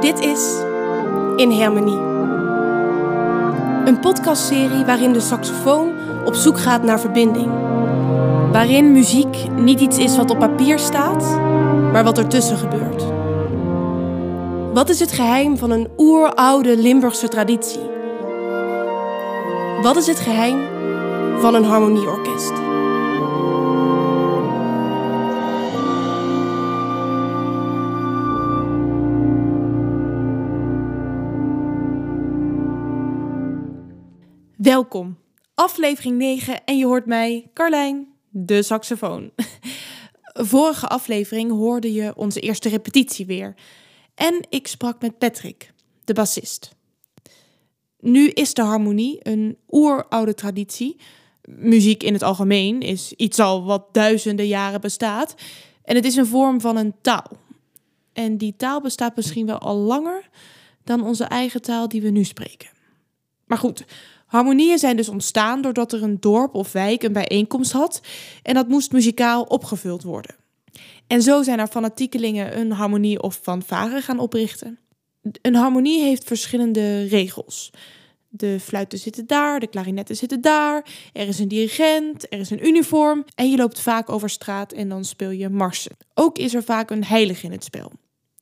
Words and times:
Dit 0.00 0.20
is 0.20 0.60
In 1.36 1.60
Harmonie. 1.60 1.98
Een 3.84 4.00
podcastserie 4.00 4.84
waarin 4.84 5.12
de 5.12 5.20
saxofoon 5.20 5.92
op 6.24 6.34
zoek 6.34 6.58
gaat 6.58 6.82
naar 6.82 7.00
verbinding. 7.00 7.50
Waarin 8.52 8.92
muziek 8.92 9.36
niet 9.56 9.80
iets 9.80 9.98
is 9.98 10.16
wat 10.16 10.30
op 10.30 10.38
papier 10.38 10.78
staat, 10.78 11.38
maar 11.92 12.04
wat 12.04 12.18
ertussen 12.18 12.56
gebeurt. 12.56 13.04
Wat 14.72 14.88
is 14.88 15.00
het 15.00 15.12
geheim 15.12 15.56
van 15.56 15.70
een 15.70 15.88
oeroude 15.96 16.76
Limburgse 16.76 17.28
traditie? 17.28 17.90
Wat 19.82 19.96
is 19.96 20.06
het 20.06 20.18
geheim 20.18 20.58
van 21.40 21.54
een 21.54 21.64
harmonieorkest? 21.64 22.67
Welkom, 34.68 35.18
aflevering 35.54 36.16
9 36.16 36.64
en 36.64 36.78
je 36.78 36.86
hoort 36.86 37.06
mij, 37.06 37.50
Carlijn, 37.54 38.08
de 38.28 38.62
saxofoon. 38.62 39.30
Vorige 40.52 40.86
aflevering 40.86 41.50
hoorde 41.50 41.92
je 41.92 42.16
onze 42.16 42.40
eerste 42.40 42.68
repetitie 42.68 43.26
weer. 43.26 43.54
En 44.14 44.46
ik 44.48 44.66
sprak 44.66 45.00
met 45.00 45.18
Patrick, 45.18 45.72
de 46.04 46.12
bassist. 46.12 46.74
Nu 48.00 48.28
is 48.28 48.54
de 48.54 48.62
harmonie 48.62 49.18
een 49.22 49.58
oeroude 49.70 50.34
traditie. 50.34 50.96
Muziek 51.42 52.02
in 52.02 52.12
het 52.12 52.22
algemeen 52.22 52.80
is 52.80 53.12
iets 53.12 53.38
al 53.38 53.64
wat 53.64 53.94
duizenden 53.94 54.46
jaren 54.46 54.80
bestaat. 54.80 55.34
En 55.84 55.94
het 55.94 56.04
is 56.04 56.16
een 56.16 56.26
vorm 56.26 56.60
van 56.60 56.76
een 56.76 56.94
taal. 57.02 57.30
En 58.12 58.36
die 58.36 58.56
taal 58.56 58.80
bestaat 58.80 59.16
misschien 59.16 59.46
wel 59.46 59.58
al 59.58 59.76
langer 59.76 60.28
dan 60.84 61.04
onze 61.04 61.24
eigen 61.24 61.62
taal 61.62 61.88
die 61.88 62.02
we 62.02 62.10
nu 62.10 62.24
spreken. 62.24 62.68
Maar 63.46 63.58
goed, 63.58 63.84
harmonieën 64.28 64.78
zijn 64.78 64.96
dus 64.96 65.08
ontstaan 65.08 65.62
doordat 65.62 65.92
er 65.92 66.02
een 66.02 66.20
dorp 66.20 66.54
of 66.54 66.72
wijk 66.72 67.02
een 67.02 67.12
bijeenkomst 67.12 67.72
had 67.72 68.00
en 68.42 68.54
dat 68.54 68.68
moest 68.68 68.92
muzikaal 68.92 69.42
opgevuld 69.42 70.02
worden. 70.02 70.34
En 71.06 71.22
zo 71.22 71.42
zijn 71.42 71.58
er 71.58 71.66
fanatiekelingen 71.66 72.58
een 72.58 72.72
harmonie 72.72 73.22
of 73.22 73.38
fanfare 73.42 74.00
gaan 74.00 74.18
oprichten. 74.18 74.78
Een 75.42 75.54
harmonie 75.54 76.02
heeft 76.02 76.24
verschillende 76.24 77.04
regels. 77.04 77.70
De 78.28 78.60
fluiten 78.60 78.98
zitten 78.98 79.26
daar, 79.26 79.60
de 79.60 79.66
klarinetten 79.66 80.16
zitten 80.16 80.40
daar, 80.40 80.86
er 81.12 81.28
is 81.28 81.38
een 81.38 81.48
dirigent, 81.48 82.32
er 82.32 82.38
is 82.38 82.50
een 82.50 82.66
uniform 82.66 83.24
en 83.34 83.50
je 83.50 83.56
loopt 83.56 83.80
vaak 83.80 84.10
over 84.10 84.30
straat 84.30 84.72
en 84.72 84.88
dan 84.88 85.04
speel 85.04 85.30
je 85.30 85.48
marsen. 85.48 85.96
Ook 86.14 86.38
is 86.38 86.54
er 86.54 86.62
vaak 86.62 86.90
een 86.90 87.04
heilige 87.04 87.46
in 87.46 87.52
het 87.52 87.64
spel. 87.64 87.92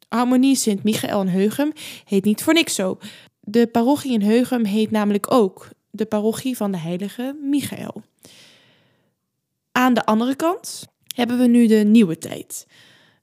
Harmonie 0.08 0.56
Sint 0.56 0.82
Michael 0.82 1.20
en 1.20 1.28
Heugem 1.28 1.72
heet 2.04 2.24
niet 2.24 2.42
voor 2.42 2.52
niks 2.52 2.74
zo. 2.74 2.98
De 3.48 3.66
parochie 3.66 4.12
in 4.12 4.22
Heugem 4.22 4.64
heet 4.64 4.90
namelijk 4.90 5.32
ook 5.32 5.68
de 5.90 6.04
parochie 6.04 6.56
van 6.56 6.72
de 6.72 6.78
heilige 6.78 7.36
Michael. 7.42 8.02
Aan 9.72 9.94
de 9.94 10.04
andere 10.04 10.34
kant 10.34 10.86
hebben 11.14 11.38
we 11.38 11.46
nu 11.46 11.66
de 11.66 11.74
nieuwe 11.74 12.18
tijd. 12.18 12.66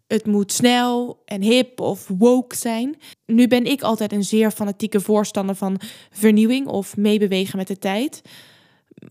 Het 0.08 0.26
moet 0.26 0.52
snel 0.52 1.22
en 1.26 1.42
hip 1.42 1.80
of 1.80 2.08
woke 2.08 2.56
zijn. 2.56 2.96
Nu 3.26 3.48
ben 3.48 3.66
ik 3.66 3.82
altijd 3.82 4.12
een 4.12 4.24
zeer 4.24 4.52
fanatieke 4.52 5.00
voorstander 5.00 5.56
van 5.56 5.80
vernieuwing 6.12 6.68
of 6.68 6.98
meebewegen 6.98 7.58
met 7.58 7.68
de 7.68 7.80
tijd. 7.80 8.22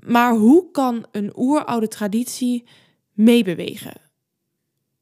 Maar 0.07 0.35
hoe 0.35 0.71
kan 0.71 1.07
een 1.11 1.33
oeroude 1.37 1.89
traditie 1.89 2.65
meebewegen? 3.13 4.01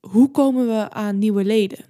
Hoe 0.01 0.31
komen 0.31 0.67
we 0.67 0.91
aan 0.91 1.19
nieuwe 1.19 1.45
leden? 1.45 1.85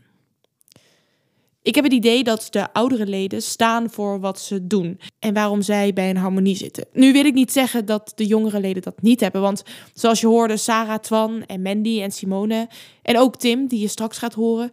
Ik 1.62 1.74
heb 1.74 1.84
het 1.84 1.92
idee 1.92 2.24
dat 2.24 2.46
de 2.50 2.72
oudere 2.72 3.06
leden 3.06 3.42
staan 3.42 3.90
voor 3.90 4.20
wat 4.20 4.40
ze 4.40 4.66
doen 4.66 5.00
en 5.18 5.34
waarom 5.34 5.62
zij 5.62 5.92
bij 5.92 6.10
een 6.10 6.16
harmonie 6.16 6.56
zitten. 6.56 6.86
Nu 6.92 7.12
wil 7.12 7.24
ik 7.24 7.34
niet 7.34 7.52
zeggen 7.52 7.86
dat 7.86 8.12
de 8.14 8.26
jongere 8.26 8.60
leden 8.60 8.82
dat 8.82 9.02
niet 9.02 9.20
hebben, 9.20 9.40
want 9.40 9.62
zoals 9.94 10.20
je 10.20 10.26
hoorde, 10.26 10.56
Sarah, 10.56 10.98
Twan 10.98 11.44
en 11.46 11.62
Mandy 11.62 12.00
en 12.02 12.10
Simone 12.10 12.68
en 13.02 13.18
ook 13.18 13.36
Tim, 13.36 13.66
die 13.66 13.80
je 13.80 13.88
straks 13.88 14.18
gaat 14.18 14.34
horen, 14.34 14.70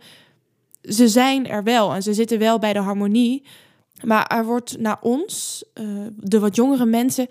ze 0.81 1.07
zijn 1.07 1.47
er 1.47 1.63
wel 1.63 1.93
en 1.93 2.03
ze 2.03 2.13
zitten 2.13 2.39
wel 2.39 2.59
bij 2.59 2.73
de 2.73 2.79
harmonie. 2.79 3.43
Maar 4.03 4.27
er 4.27 4.45
wordt 4.45 4.79
naar 4.79 4.97
ons, 5.01 5.63
uh, 5.73 6.07
de 6.15 6.39
wat 6.39 6.55
jongere 6.55 6.85
mensen, 6.85 7.27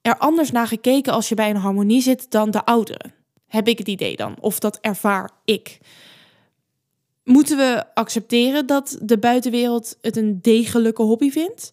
er 0.00 0.18
anders 0.18 0.50
naar 0.50 0.66
gekeken 0.66 1.12
als 1.12 1.28
je 1.28 1.34
bij 1.34 1.50
een 1.50 1.56
harmonie 1.56 2.02
zit 2.02 2.30
dan 2.30 2.50
de 2.50 2.64
ouderen. 2.64 3.14
Heb 3.46 3.68
ik 3.68 3.78
het 3.78 3.88
idee 3.88 4.16
dan, 4.16 4.36
of 4.40 4.58
dat 4.58 4.78
ervaar 4.80 5.30
ik 5.44 5.78
moeten 7.24 7.56
we 7.56 7.84
accepteren 7.94 8.66
dat 8.66 8.98
de 9.02 9.18
buitenwereld 9.18 9.98
het 10.00 10.16
een 10.16 10.38
degelijke 10.42 11.02
hobby 11.02 11.30
vindt? 11.30 11.72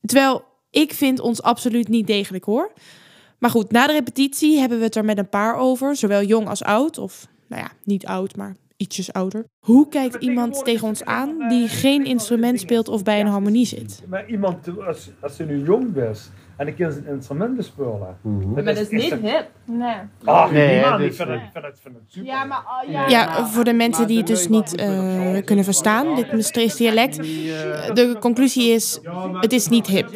Terwijl 0.00 0.44
ik 0.70 0.92
vind 0.92 1.20
ons 1.20 1.42
absoluut 1.42 1.88
niet 1.88 2.06
degelijk 2.06 2.44
hoor. 2.44 2.72
Maar 3.38 3.50
goed, 3.50 3.70
na 3.70 3.86
de 3.86 3.92
repetitie 3.92 4.58
hebben 4.58 4.78
we 4.78 4.84
het 4.84 4.96
er 4.96 5.04
met 5.04 5.18
een 5.18 5.28
paar 5.28 5.56
over, 5.56 5.96
zowel 5.96 6.22
jong 6.22 6.48
als 6.48 6.62
oud, 6.62 6.98
of 6.98 7.28
nou 7.46 7.62
ja, 7.62 7.70
niet 7.84 8.06
oud, 8.06 8.36
maar 8.36 8.56
ietsjes 8.76 9.12
ouder. 9.12 9.44
Hoe 9.58 9.88
kijkt 9.88 10.14
iemand 10.14 10.64
tegen 10.64 10.88
ons 10.88 11.04
aan 11.04 11.48
die 11.48 11.68
geen 11.68 12.04
instrument 12.04 12.60
speelt 12.60 12.88
of 12.88 13.02
bij 13.02 13.20
een 13.20 13.26
harmonie 13.26 13.66
zit? 13.66 14.02
Maar 14.08 14.28
iemand, 14.28 14.78
als, 14.86 15.10
als 15.20 15.36
je 15.36 15.44
nu 15.44 15.64
jong 15.64 15.92
bent 15.92 16.30
en 16.56 16.66
ik 16.66 16.76
kan 16.76 16.92
zijn 16.92 17.06
instrument 17.06 17.56
bespelen. 17.56 18.16
Mm 18.20 18.52
maar 18.52 18.64
dat 18.64 18.76
is 18.76 18.88
niet 18.88 19.14
hip. 19.14 19.48
Nee. 19.64 19.94
Ah, 20.24 20.50
nee, 20.50 20.80
man, 20.80 21.02
ik 21.02 21.14
vind, 21.14 21.28
het, 21.28 21.40
vind, 21.52 21.64
het, 21.64 21.80
vind 21.82 21.94
het 21.94 22.04
super. 22.06 22.28
Ja, 22.28 22.44
maar, 22.44 22.62
uh, 22.86 22.92
ja, 22.92 23.08
ja, 23.08 23.46
voor 23.46 23.64
de 23.64 23.72
mensen 23.72 24.06
die 24.06 24.18
het 24.18 24.26
dus 24.26 24.48
niet 24.48 24.80
uh, 24.80 25.42
kunnen 25.44 25.64
verstaan, 25.64 26.14
dit 26.14 26.32
Maastrichts 26.32 26.76
dialect. 26.76 27.16
De 27.16 28.16
conclusie 28.20 28.72
is, 28.72 29.00
het 29.40 29.52
is 29.52 29.68
niet 29.68 29.86
hip. 29.86 30.08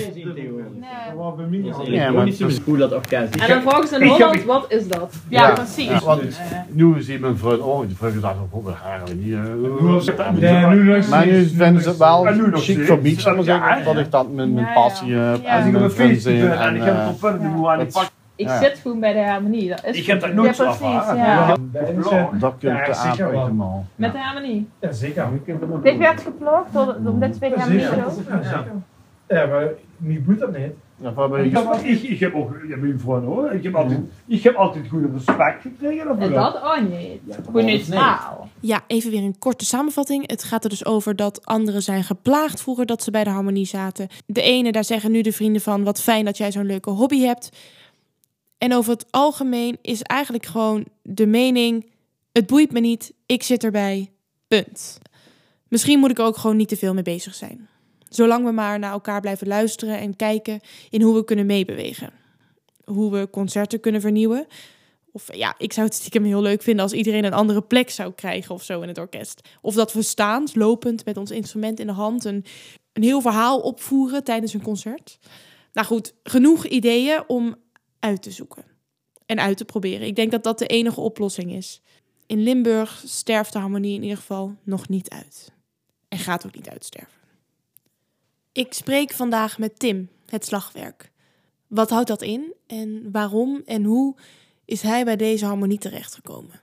Ja, 1.84 2.10
maar 2.10 2.28
hoe 2.64 2.76
dat 2.76 2.92
orkest. 2.92 3.34
En 3.34 3.48
dan 3.48 3.62
vragen 3.62 3.88
ze 3.88 3.98
in 3.98 4.08
Holland, 4.08 4.44
wat 4.44 4.64
is 4.68 4.88
dat? 4.88 5.14
Ja, 5.28 5.48
ja 5.48 5.54
precies. 5.54 5.88
Ja, 5.88 6.00
want 6.00 6.40
nu 6.68 7.02
zie 7.02 7.12
je 7.12 7.18
mijn 7.18 7.36
vriend, 7.36 7.60
oh, 7.60 7.86
die 7.86 7.96
vriend 7.96 8.22
dacht 8.22 8.36
ook, 8.52 8.66
oh, 8.66 8.86
eigenlijk 8.86 9.20
niet. 9.20 11.08
Maar 11.08 11.26
nu 11.26 11.46
vinden 11.46 11.82
ze 11.82 11.88
het 11.88 11.98
wel 11.98 12.24
chic 12.52 12.86
voor 12.86 12.98
beach, 13.00 13.20
zal 13.20 13.36
ik 13.38 13.44
zeggen, 13.44 13.84
dat 13.84 13.98
ik 13.98 14.10
dat 14.10 14.32
mijn 14.32 14.68
passie 14.74 15.14
heb 15.14 15.44
en 15.44 15.72
mijn 15.72 15.90
vrienden 15.90 16.20
zien. 16.20 16.50
En 16.50 16.76
ik 16.76 16.82
heb 16.82 16.96
het 16.96 17.08
op 17.08 17.18
verder, 17.18 17.40
die 17.40 18.06
ik 18.38 18.48
zit 18.48 18.78
gewoon 18.78 19.00
bij 19.00 19.12
de 19.12 19.24
harmonie. 19.24 19.68
Dat 19.68 19.84
is 19.84 19.96
ik 19.98 20.06
heb 20.06 20.20
dat 20.20 20.32
nooit 20.32 20.56
ja, 20.56 20.64
precies, 20.64 20.80
ja. 20.80 21.56
Dat 22.38 22.54
kun 22.58 22.74
je 22.74 22.94
aanbrengen. 22.94 23.86
Met 23.96 24.12
de 24.12 24.18
harmonie? 24.18 24.68
Ja, 24.80 24.92
zeker. 24.92 25.28
Dit 25.82 25.98
werd 25.98 26.20
geploegd 26.20 26.72
door, 26.72 26.96
door 27.00 27.18
dit 27.18 27.32
twee 27.32 27.54
harmonie 27.54 27.86
Ja, 29.28 29.46
maar 29.46 29.68
wie 29.96 30.22
moet 30.26 30.38
dat 30.38 30.56
niet? 30.56 30.72
Ja, 31.00 31.10
ik, 31.42 31.52
heb, 31.52 31.74
ik, 31.84 32.02
ik 32.02 32.20
heb 32.20 32.34
ook, 32.34 32.50
hoor. 33.04 33.52
Ik 33.52 33.62
heb 33.62 33.74
altijd, 33.74 34.00
ik 34.26 34.42
heb 34.42 34.54
altijd 34.54 34.88
goede 34.88 35.08
respect 35.12 35.62
gekregen. 35.62 36.18
En 36.18 36.32
dat 36.32 36.60
ook 36.62 36.80
niet. 36.80 37.38
Goed 37.50 37.62
neutraal. 37.62 38.48
Ja, 38.60 38.84
even 38.86 39.10
weer 39.10 39.22
een 39.22 39.38
korte 39.38 39.64
samenvatting. 39.64 40.30
Het 40.30 40.44
gaat 40.44 40.64
er 40.64 40.70
dus 40.70 40.84
over 40.84 41.16
dat 41.16 41.46
anderen 41.46 41.82
zijn 41.82 42.04
geplaagd 42.04 42.60
vroeger 42.62 42.86
dat 42.86 43.02
ze 43.02 43.10
bij 43.10 43.24
de 43.24 43.30
harmonie 43.30 43.66
zaten. 43.66 44.08
De 44.26 44.42
ene, 44.42 44.72
daar 44.72 44.84
zeggen 44.84 45.10
nu 45.10 45.20
de 45.20 45.32
vrienden 45.32 45.62
van, 45.62 45.84
wat 45.84 46.00
fijn 46.00 46.24
dat 46.24 46.36
jij 46.36 46.52
zo'n 46.52 46.66
leuke 46.66 46.90
hobby 46.90 47.20
hebt. 47.20 47.50
En 48.58 48.74
over 48.74 48.92
het 48.92 49.06
algemeen 49.10 49.78
is 49.82 50.02
eigenlijk 50.02 50.46
gewoon 50.46 50.84
de 51.02 51.26
mening: 51.26 51.86
het 52.32 52.46
boeit 52.46 52.72
me 52.72 52.80
niet, 52.80 53.12
ik 53.26 53.42
zit 53.42 53.64
erbij. 53.64 54.10
Punt. 54.48 54.98
Misschien 55.68 55.98
moet 55.98 56.10
ik 56.10 56.18
er 56.18 56.24
ook 56.24 56.36
gewoon 56.36 56.56
niet 56.56 56.68
te 56.68 56.76
veel 56.76 56.94
mee 56.94 57.02
bezig 57.02 57.34
zijn. 57.34 57.68
Zolang 58.08 58.44
we 58.44 58.50
maar 58.50 58.78
naar 58.78 58.92
elkaar 58.92 59.20
blijven 59.20 59.46
luisteren 59.46 59.98
en 59.98 60.16
kijken 60.16 60.60
in 60.90 61.02
hoe 61.02 61.14
we 61.14 61.24
kunnen 61.24 61.46
meebewegen. 61.46 62.10
Hoe 62.84 63.10
we 63.10 63.30
concerten 63.30 63.80
kunnen 63.80 64.00
vernieuwen. 64.00 64.46
Of 65.12 65.36
ja, 65.36 65.54
ik 65.58 65.72
zou 65.72 65.86
het 65.86 65.96
stiekem 65.96 66.24
heel 66.24 66.42
leuk 66.42 66.62
vinden 66.62 66.82
als 66.82 66.92
iedereen 66.92 67.24
een 67.24 67.32
andere 67.32 67.62
plek 67.62 67.90
zou 67.90 68.12
krijgen 68.12 68.54
of 68.54 68.62
zo 68.62 68.80
in 68.80 68.88
het 68.88 68.98
orkest. 68.98 69.48
Of 69.60 69.74
dat 69.74 69.92
we 69.92 70.02
staand, 70.02 70.54
lopend 70.54 71.04
met 71.04 71.16
ons 71.16 71.30
instrument 71.30 71.80
in 71.80 71.86
de 71.86 71.92
hand, 71.92 72.24
een, 72.24 72.44
een 72.92 73.02
heel 73.02 73.20
verhaal 73.20 73.60
opvoeren 73.60 74.24
tijdens 74.24 74.54
een 74.54 74.62
concert. 74.62 75.18
Nou 75.72 75.86
goed, 75.86 76.14
genoeg 76.22 76.66
ideeën 76.66 77.22
om 77.26 77.56
uit 77.98 78.22
te 78.22 78.30
zoeken 78.30 78.64
en 79.26 79.38
uit 79.38 79.56
te 79.56 79.64
proberen. 79.64 80.06
Ik 80.06 80.16
denk 80.16 80.30
dat 80.30 80.42
dat 80.42 80.58
de 80.58 80.66
enige 80.66 81.00
oplossing 81.00 81.52
is. 81.52 81.82
In 82.26 82.42
Limburg 82.42 83.02
sterft 83.06 83.52
de 83.52 83.58
harmonie 83.58 83.94
in 83.94 84.02
ieder 84.02 84.16
geval 84.16 84.56
nog 84.62 84.88
niet 84.88 85.10
uit. 85.10 85.52
En 86.08 86.18
gaat 86.18 86.46
ook 86.46 86.54
niet 86.54 86.68
uitsterven. 86.68 87.12
Ik 88.58 88.72
spreek 88.72 89.10
vandaag 89.10 89.58
met 89.58 89.78
Tim, 89.78 90.08
het 90.26 90.44
slagwerk. 90.44 91.10
Wat 91.66 91.90
houdt 91.90 92.08
dat 92.08 92.22
in 92.22 92.54
en 92.66 93.08
waarom 93.12 93.62
en 93.66 93.84
hoe 93.84 94.16
is 94.64 94.82
hij 94.82 95.04
bij 95.04 95.16
deze 95.16 95.44
harmonie 95.44 95.78
terechtgekomen? 95.78 96.60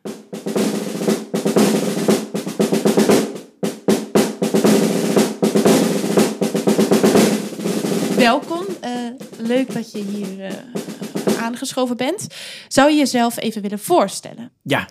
Welkom, 8.16 8.66
uh, 8.84 9.10
leuk 9.38 9.74
dat 9.74 9.92
je 9.92 10.04
hier 10.04 10.40
uh, 10.40 11.44
aangeschoven 11.44 11.98
bent. 11.98 12.28
Zou 12.68 12.92
je 12.92 12.98
jezelf 12.98 13.38
even 13.38 13.62
willen 13.62 13.80
voorstellen? 13.80 14.52
Ja, 14.62 14.90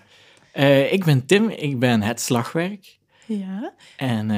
uh, 0.54 0.92
ik 0.92 1.04
ben 1.04 1.26
Tim, 1.26 1.48
ik 1.48 1.78
ben 1.78 2.02
het 2.02 2.20
slagwerk. 2.20 2.98
Ja. 3.26 3.72
En 3.96 4.30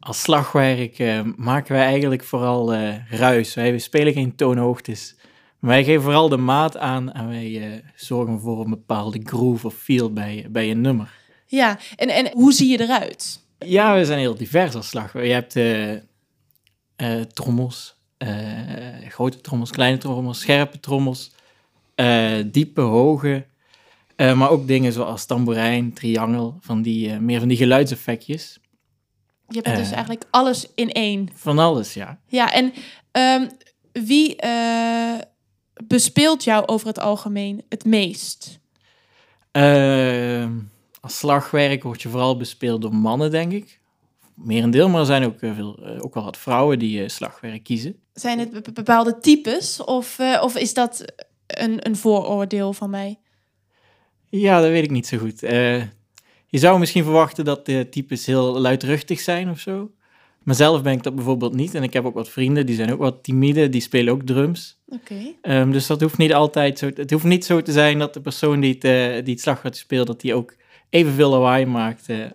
als 0.00 0.20
slagwerk 0.20 0.98
uh, 0.98 1.20
maken 1.36 1.72
wij 1.72 1.84
eigenlijk 1.84 2.24
vooral 2.24 2.74
uh, 2.74 2.94
ruis. 3.10 3.54
Wij 3.54 3.78
spelen 3.78 4.12
geen 4.12 4.34
toonhoogtes. 4.34 5.16
Maar 5.58 5.70
wij 5.70 5.84
geven 5.84 6.02
vooral 6.02 6.28
de 6.28 6.36
maat 6.36 6.76
aan 6.76 7.12
en 7.12 7.28
wij 7.28 7.50
uh, 7.50 7.74
zorgen 7.94 8.40
voor 8.40 8.64
een 8.64 8.70
bepaalde 8.70 9.20
groove 9.24 9.66
of 9.66 9.74
feel 9.74 10.12
bij, 10.12 10.46
bij 10.50 10.70
een 10.70 10.80
nummer. 10.80 11.12
Ja, 11.46 11.78
en, 11.96 12.08
en 12.08 12.30
hoe 12.32 12.52
zie 12.52 12.70
je 12.70 12.80
eruit? 12.80 13.44
Ja, 13.58 13.94
we 13.94 14.04
zijn 14.04 14.18
heel 14.18 14.36
divers 14.36 14.74
als 14.74 14.88
slagwerk. 14.88 15.26
Je 15.26 15.32
hebt 15.32 15.58
trommels, 17.34 17.96
grote 19.08 19.40
trommels, 19.40 19.70
kleine 19.70 19.98
trommels, 19.98 20.40
scherpe 20.40 20.80
trommels, 20.80 21.30
diepe, 22.46 22.80
hoge. 22.80 23.46
maar 24.16 24.50
ook 24.50 24.66
dingen 24.66 24.92
zoals 24.92 25.26
tamboerijn, 25.26 25.92
triangel, 25.92 26.58
van 26.60 26.82
die, 26.82 27.18
meer 27.18 27.38
van 27.38 27.48
die 27.48 27.56
geluidseffectjes. 27.56 28.60
Je 29.50 29.60
hebt 29.62 29.76
dus 29.76 29.86
eh. 29.86 29.92
eigenlijk 29.92 30.24
alles 30.30 30.66
in 30.74 30.92
één. 30.92 31.28
Van 31.34 31.58
alles, 31.58 31.94
ja. 31.94 32.18
Ja, 32.26 32.52
en 32.52 32.72
um, 33.12 33.48
wie 33.92 34.44
uh, 34.44 35.18
bespeelt 35.86 36.44
jou 36.44 36.66
over 36.66 36.86
het 36.86 36.98
algemeen 36.98 37.64
het 37.68 37.84
meest? 37.84 38.58
Uh, 39.52 40.48
als 41.00 41.18
slagwerk 41.18 41.82
word 41.82 42.02
je 42.02 42.08
vooral 42.08 42.36
bespeeld 42.36 42.82
door 42.82 42.94
mannen, 42.94 43.30
denk 43.30 43.52
ik. 43.52 43.80
Merendeel, 44.34 44.88
maar 44.88 45.00
er 45.00 45.06
zijn 45.06 45.24
ook, 45.24 45.40
eh, 45.40 45.54
veel, 45.54 45.86
ook 45.98 46.14
wel 46.14 46.24
wat 46.24 46.36
vrouwen 46.36 46.78
die 46.78 47.08
slagwerk 47.08 47.64
kiezen. 47.64 47.96
Zijn 48.12 48.38
het 48.38 48.74
bepaalde 48.74 49.18
types 49.18 49.84
of, 49.84 50.18
of 50.40 50.56
is 50.56 50.74
dat 50.74 51.04
een, 51.46 51.86
een 51.86 51.96
vooroordeel 51.96 52.72
van 52.72 52.90
mij? 52.90 53.18
Ja, 54.28 54.60
dat 54.60 54.70
weet 54.70 54.84
ik 54.84 54.90
niet 54.90 55.06
zo 55.06 55.18
goed. 55.18 55.42
Je 56.50 56.58
zou 56.58 56.78
misschien 56.78 57.04
verwachten 57.04 57.44
dat 57.44 57.66
de 57.66 57.88
types 57.90 58.26
heel 58.26 58.60
luidruchtig 58.60 59.20
zijn 59.20 59.50
of 59.50 59.58
zo. 59.58 59.90
Maar 60.42 60.54
zelf 60.54 60.82
ben 60.82 60.92
ik 60.92 61.02
dat 61.02 61.14
bijvoorbeeld 61.14 61.54
niet. 61.54 61.74
En 61.74 61.82
ik 61.82 61.92
heb 61.92 62.04
ook 62.04 62.14
wat 62.14 62.28
vrienden, 62.28 62.66
die 62.66 62.74
zijn 62.74 62.92
ook 62.92 62.98
wat 62.98 63.22
timide, 63.22 63.68
die 63.68 63.80
spelen 63.80 64.12
ook 64.12 64.22
drums. 64.22 64.80
Oké. 64.86 65.34
Ehm, 65.42 65.70
dus 65.70 65.86
dat 65.86 66.00
hoeft 66.00 66.18
niet 66.18 66.34
altijd 66.34 66.78
zo... 66.78 66.90
Het 66.94 67.10
hoeft 67.10 67.24
niet 67.24 67.44
zo 67.44 67.62
te 67.62 67.72
zijn 67.72 67.98
dat 67.98 68.14
de 68.14 68.20
persoon 68.20 68.60
die 68.60 68.74
het, 68.74 68.84
uh, 68.84 69.24
die 69.24 69.34
het 69.34 69.42
slagwerk 69.42 69.74
speelt, 69.74 70.06
dat 70.06 70.20
die 70.20 70.34
ook 70.34 70.54
evenveel 70.88 71.30
lawaai 71.30 71.66
maakt 71.66 72.08
uh, 72.08 72.26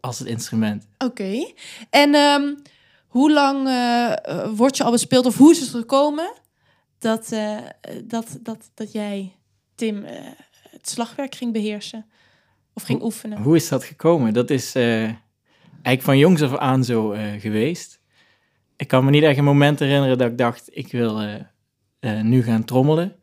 als 0.00 0.18
het 0.18 0.28
instrument. 0.28 0.86
Oké. 0.98 1.52
En 1.90 2.14
um, 2.14 2.62
hoe 3.06 3.32
lang 3.32 3.68
uh, 3.68 4.12
word 4.54 4.76
je 4.76 4.84
al 4.84 4.90
bespeeld, 4.90 5.26
of 5.26 5.36
hoe 5.36 5.50
is 5.50 5.60
het 5.60 5.68
gekomen 5.68 6.32
dat, 6.98 7.28
dat, 8.04 8.38
dat, 8.40 8.70
dat 8.74 8.92
jij, 8.92 9.36
Tim, 9.74 10.04
het 10.70 10.88
slagwerk 10.88 11.34
ging 11.34 11.52
beheersen? 11.52 12.06
Of 12.78 12.84
ging 12.84 13.02
oefenen? 13.02 13.38
Hoe 13.38 13.56
is 13.56 13.68
dat 13.68 13.84
gekomen? 13.84 14.32
Dat 14.32 14.50
is 14.50 14.76
uh, 14.76 15.02
eigenlijk 15.02 16.02
van 16.02 16.18
jongs 16.18 16.42
af 16.42 16.56
aan 16.56 16.84
zo 16.84 17.12
uh, 17.12 17.20
geweest. 17.38 18.00
Ik 18.76 18.88
kan 18.88 19.04
me 19.04 19.10
niet 19.10 19.22
echt 19.22 19.38
een 19.38 19.44
moment 19.44 19.78
herinneren 19.78 20.18
dat 20.18 20.30
ik 20.30 20.38
dacht, 20.38 20.68
ik 20.72 20.92
wil 20.92 21.22
uh, 21.22 22.20
nu 22.22 22.42
gaan 22.42 22.64
trommelen. 22.64 23.16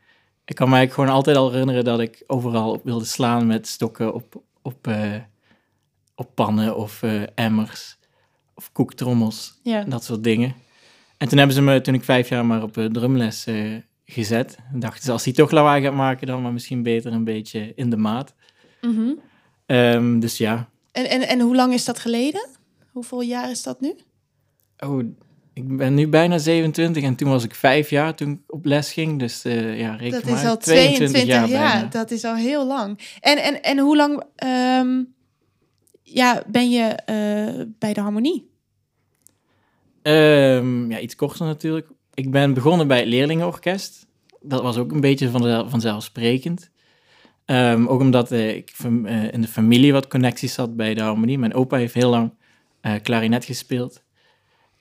Ik 0.45 0.55
kan 0.55 0.69
me 0.69 0.75
eigenlijk 0.75 0.93
gewoon 0.93 1.09
altijd 1.09 1.37
al 1.37 1.51
herinneren 1.51 1.83
dat 1.83 1.99
ik 1.99 2.23
overal 2.27 2.71
op 2.71 2.83
wilde 2.83 3.05
slaan 3.05 3.47
met 3.47 3.67
stokken 3.67 4.13
op, 4.13 4.43
op, 4.61 4.87
op 6.15 6.29
pannen 6.33 6.75
of 6.75 7.03
emmers 7.35 7.97
of 8.55 8.71
koektrommels. 8.71 9.59
Ja. 9.63 9.83
Dat 9.83 10.03
soort 10.03 10.23
dingen. 10.23 10.55
En 11.17 11.27
toen 11.27 11.37
hebben 11.37 11.55
ze 11.55 11.61
me, 11.61 11.81
toen 11.81 11.93
ik 11.93 12.03
vijf 12.03 12.29
jaar 12.29 12.45
maar 12.45 12.63
op 12.63 12.73
drumles 12.73 13.47
gezet, 14.05 14.57
dachten 14.73 15.03
ze, 15.03 15.11
als 15.11 15.23
hij 15.23 15.33
toch 15.33 15.51
lawaai 15.51 15.83
gaat 15.83 15.93
maken, 15.93 16.27
dan 16.27 16.41
maar 16.41 16.53
misschien 16.53 16.83
beter 16.83 17.13
een 17.13 17.23
beetje 17.23 17.71
in 17.75 17.89
de 17.89 17.97
maat. 17.97 18.35
Mm 18.81 19.19
Um, 19.65 20.19
dus 20.19 20.37
ja. 20.37 20.69
En, 20.91 21.09
en, 21.09 21.27
en 21.27 21.39
hoe 21.39 21.55
lang 21.55 21.73
is 21.73 21.85
dat 21.85 21.99
geleden? 21.99 22.47
Hoeveel 22.91 23.21
jaar 23.21 23.49
is 23.49 23.63
dat 23.63 23.81
nu? 23.81 23.95
Oh, 24.77 25.03
ik 25.53 25.77
ben 25.77 25.93
nu 25.93 26.07
bijna 26.07 26.37
27 26.37 27.03
en 27.03 27.15
toen 27.15 27.29
was 27.29 27.43
ik 27.43 27.55
vijf 27.55 27.89
jaar 27.89 28.15
toen 28.15 28.31
ik 28.31 28.53
op 28.53 28.65
les 28.65 28.93
ging. 28.93 29.19
Dus 29.19 29.45
uh, 29.45 29.79
ja, 29.79 29.95
reken 29.95 30.21
dat 30.21 30.37
is 30.37 30.45
al 30.45 30.57
22, 30.57 31.23
jaar, 31.23 31.49
jaar 31.49 31.89
Dat 31.89 32.11
is 32.11 32.23
al 32.23 32.35
heel 32.35 32.65
lang. 32.65 32.99
En, 33.19 33.37
en, 33.37 33.63
en 33.63 33.79
hoe 33.79 33.95
lang 33.95 34.23
um, 34.79 35.13
ja, 36.01 36.43
ben 36.47 36.69
je 36.69 36.99
uh, 37.09 37.65
bij 37.79 37.93
de 37.93 38.01
harmonie? 38.01 38.49
Um, 40.01 40.91
ja, 40.91 40.99
iets 40.99 41.15
korter 41.15 41.45
natuurlijk. 41.45 41.87
Ik 42.13 42.31
ben 42.31 42.53
begonnen 42.53 42.87
bij 42.87 42.99
het 42.99 43.07
leerlingenorkest. 43.07 44.05
Dat 44.41 44.61
was 44.61 44.77
ook 44.77 44.91
een 44.91 45.01
beetje 45.01 45.29
van 45.29 45.69
vanzelfsprekend. 45.69 46.69
Um, 47.45 47.87
ook 47.87 47.99
omdat 47.99 48.31
uh, 48.31 48.55
ik 48.55 48.73
uh, 48.85 49.33
in 49.33 49.41
de 49.41 49.47
familie 49.47 49.93
wat 49.93 50.07
connecties 50.07 50.55
had 50.55 50.75
bij 50.75 50.93
de 50.93 51.01
harmonie. 51.01 51.39
Mijn 51.39 51.53
opa 51.53 51.77
heeft 51.77 51.93
heel 51.93 52.09
lang 52.09 52.33
uh, 52.81 52.93
klarinet 53.03 53.45
gespeeld. 53.45 54.03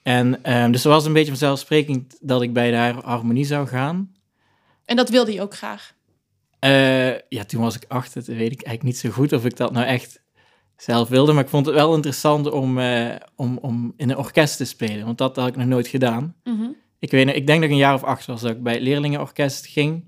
En 0.02 0.26
um, 0.56 0.72
dus 0.72 0.82
het 0.82 0.92
was 0.92 1.04
een 1.04 1.12
beetje 1.12 1.28
vanzelfsprekend 1.28 2.18
dat 2.20 2.42
ik 2.42 2.52
bij 2.52 2.70
de 2.70 3.00
harmonie 3.02 3.44
zou 3.44 3.66
gaan. 3.66 4.14
En 4.84 4.96
dat 4.96 5.08
wilde 5.08 5.32
je 5.32 5.40
ook 5.40 5.54
graag? 5.54 5.92
ja, 7.28 7.44
toen 7.46 7.60
was 7.60 7.76
ik 7.76 7.84
acht. 7.88 8.14
Dat 8.14 8.26
weet 8.26 8.52
ik 8.52 8.62
eigenlijk 8.62 8.82
niet 8.82 8.98
zo 8.98 9.10
goed 9.10 9.32
of 9.32 9.44
ik 9.44 9.56
dat 9.56 9.72
nou 9.72 9.86
echt 9.86 10.22
zelf 10.76 11.08
wilde. 11.08 11.32
Maar 11.32 11.42
ik 11.42 11.48
vond 11.48 11.66
het 11.66 11.74
wel 11.74 11.94
interessant 11.94 12.50
om, 12.50 12.78
om, 13.36 13.58
om 13.58 13.94
in 13.96 14.10
een 14.10 14.16
orkest 14.16 14.56
te 14.56 14.64
spelen. 14.64 15.04
Want 15.04 15.18
dat 15.18 15.36
had 15.36 15.48
ik 15.48 15.56
nog 15.56 15.66
nooit 15.66 15.86
gedaan. 15.86 16.34
Mm 16.44 16.58
-hmm. 16.58 16.76
ik, 16.98 17.10
weet, 17.10 17.28
ik 17.28 17.46
denk 17.46 17.60
dat 17.60 17.62
ik 17.62 17.70
een 17.70 17.76
jaar 17.76 17.94
of 17.94 18.04
acht 18.04 18.26
was 18.26 18.40
dat 18.40 18.50
ik 18.50 18.62
bij 18.62 18.72
het 18.72 18.82
leerlingenorkest 18.82 19.66
ging. 19.66 20.04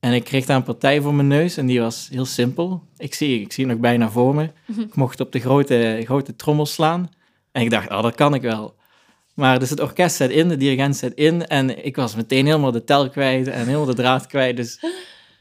En 0.00 0.12
ik 0.12 0.24
kreeg 0.24 0.46
daar 0.46 0.56
een 0.56 0.62
partij 0.62 1.00
voor 1.00 1.14
mijn 1.14 1.28
neus 1.28 1.56
en 1.56 1.66
die 1.66 1.80
was 1.80 2.08
heel 2.10 2.24
simpel. 2.24 2.82
Ik 2.96 3.14
zie, 3.14 3.40
ik 3.40 3.52
zie 3.52 3.64
het 3.64 3.72
nog 3.72 3.82
bijna 3.82 4.10
voor 4.10 4.34
me. 4.34 4.50
Mhm. 4.66 4.80
Ik 4.80 4.94
mocht 4.94 5.20
op 5.20 5.32
de 5.32 5.40
grote, 5.40 6.02
grote 6.04 6.36
trommel 6.36 6.66
slaan. 6.66 7.10
En 7.52 7.62
ik 7.62 7.70
dacht, 7.70 7.90
oh, 7.90 8.02
dat 8.02 8.14
kan 8.14 8.34
ik 8.34 8.42
wel. 8.42 8.74
Maar 9.34 9.58
dus 9.58 9.70
het 9.70 9.80
orkest 9.80 10.16
zet 10.16 10.30
in, 10.30 10.48
de 10.48 10.56
dirigent 10.56 10.96
zet 10.96 11.14
in. 11.14 11.46
En 11.46 11.84
ik 11.84 11.96
was 11.96 12.14
meteen 12.14 12.46
helemaal 12.46 12.72
de 12.72 12.84
tel 12.84 13.08
kwijt 13.08 13.46
en 13.46 13.66
helemaal 13.66 13.86
de 13.86 13.94
draad 13.94 14.26
kwijt. 14.26 14.56
Dus 14.56 14.80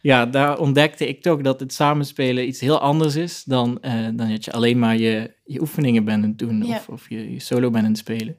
ja, 0.01 0.25
daar 0.25 0.59
ontdekte 0.59 1.07
ik 1.07 1.21
toch 1.21 1.41
dat 1.41 1.59
het 1.59 1.73
samenspelen 1.73 2.47
iets 2.47 2.59
heel 2.59 2.79
anders 2.79 3.15
is 3.15 3.43
dan, 3.43 3.77
uh, 3.81 4.03
dan 4.13 4.29
dat 4.29 4.45
je 4.45 4.51
alleen 4.51 4.79
maar 4.79 4.97
je, 4.97 5.33
je 5.43 5.61
oefeningen 5.61 6.05
bent 6.05 6.23
aan 6.23 6.29
het 6.29 6.39
doen 6.39 6.65
of, 6.65 6.89
of 6.89 7.09
je, 7.09 7.31
je, 7.31 7.39
solo 7.39 7.69
bent 7.69 7.83
aan 7.83 7.89
het 7.89 7.99
spelen. 7.99 8.37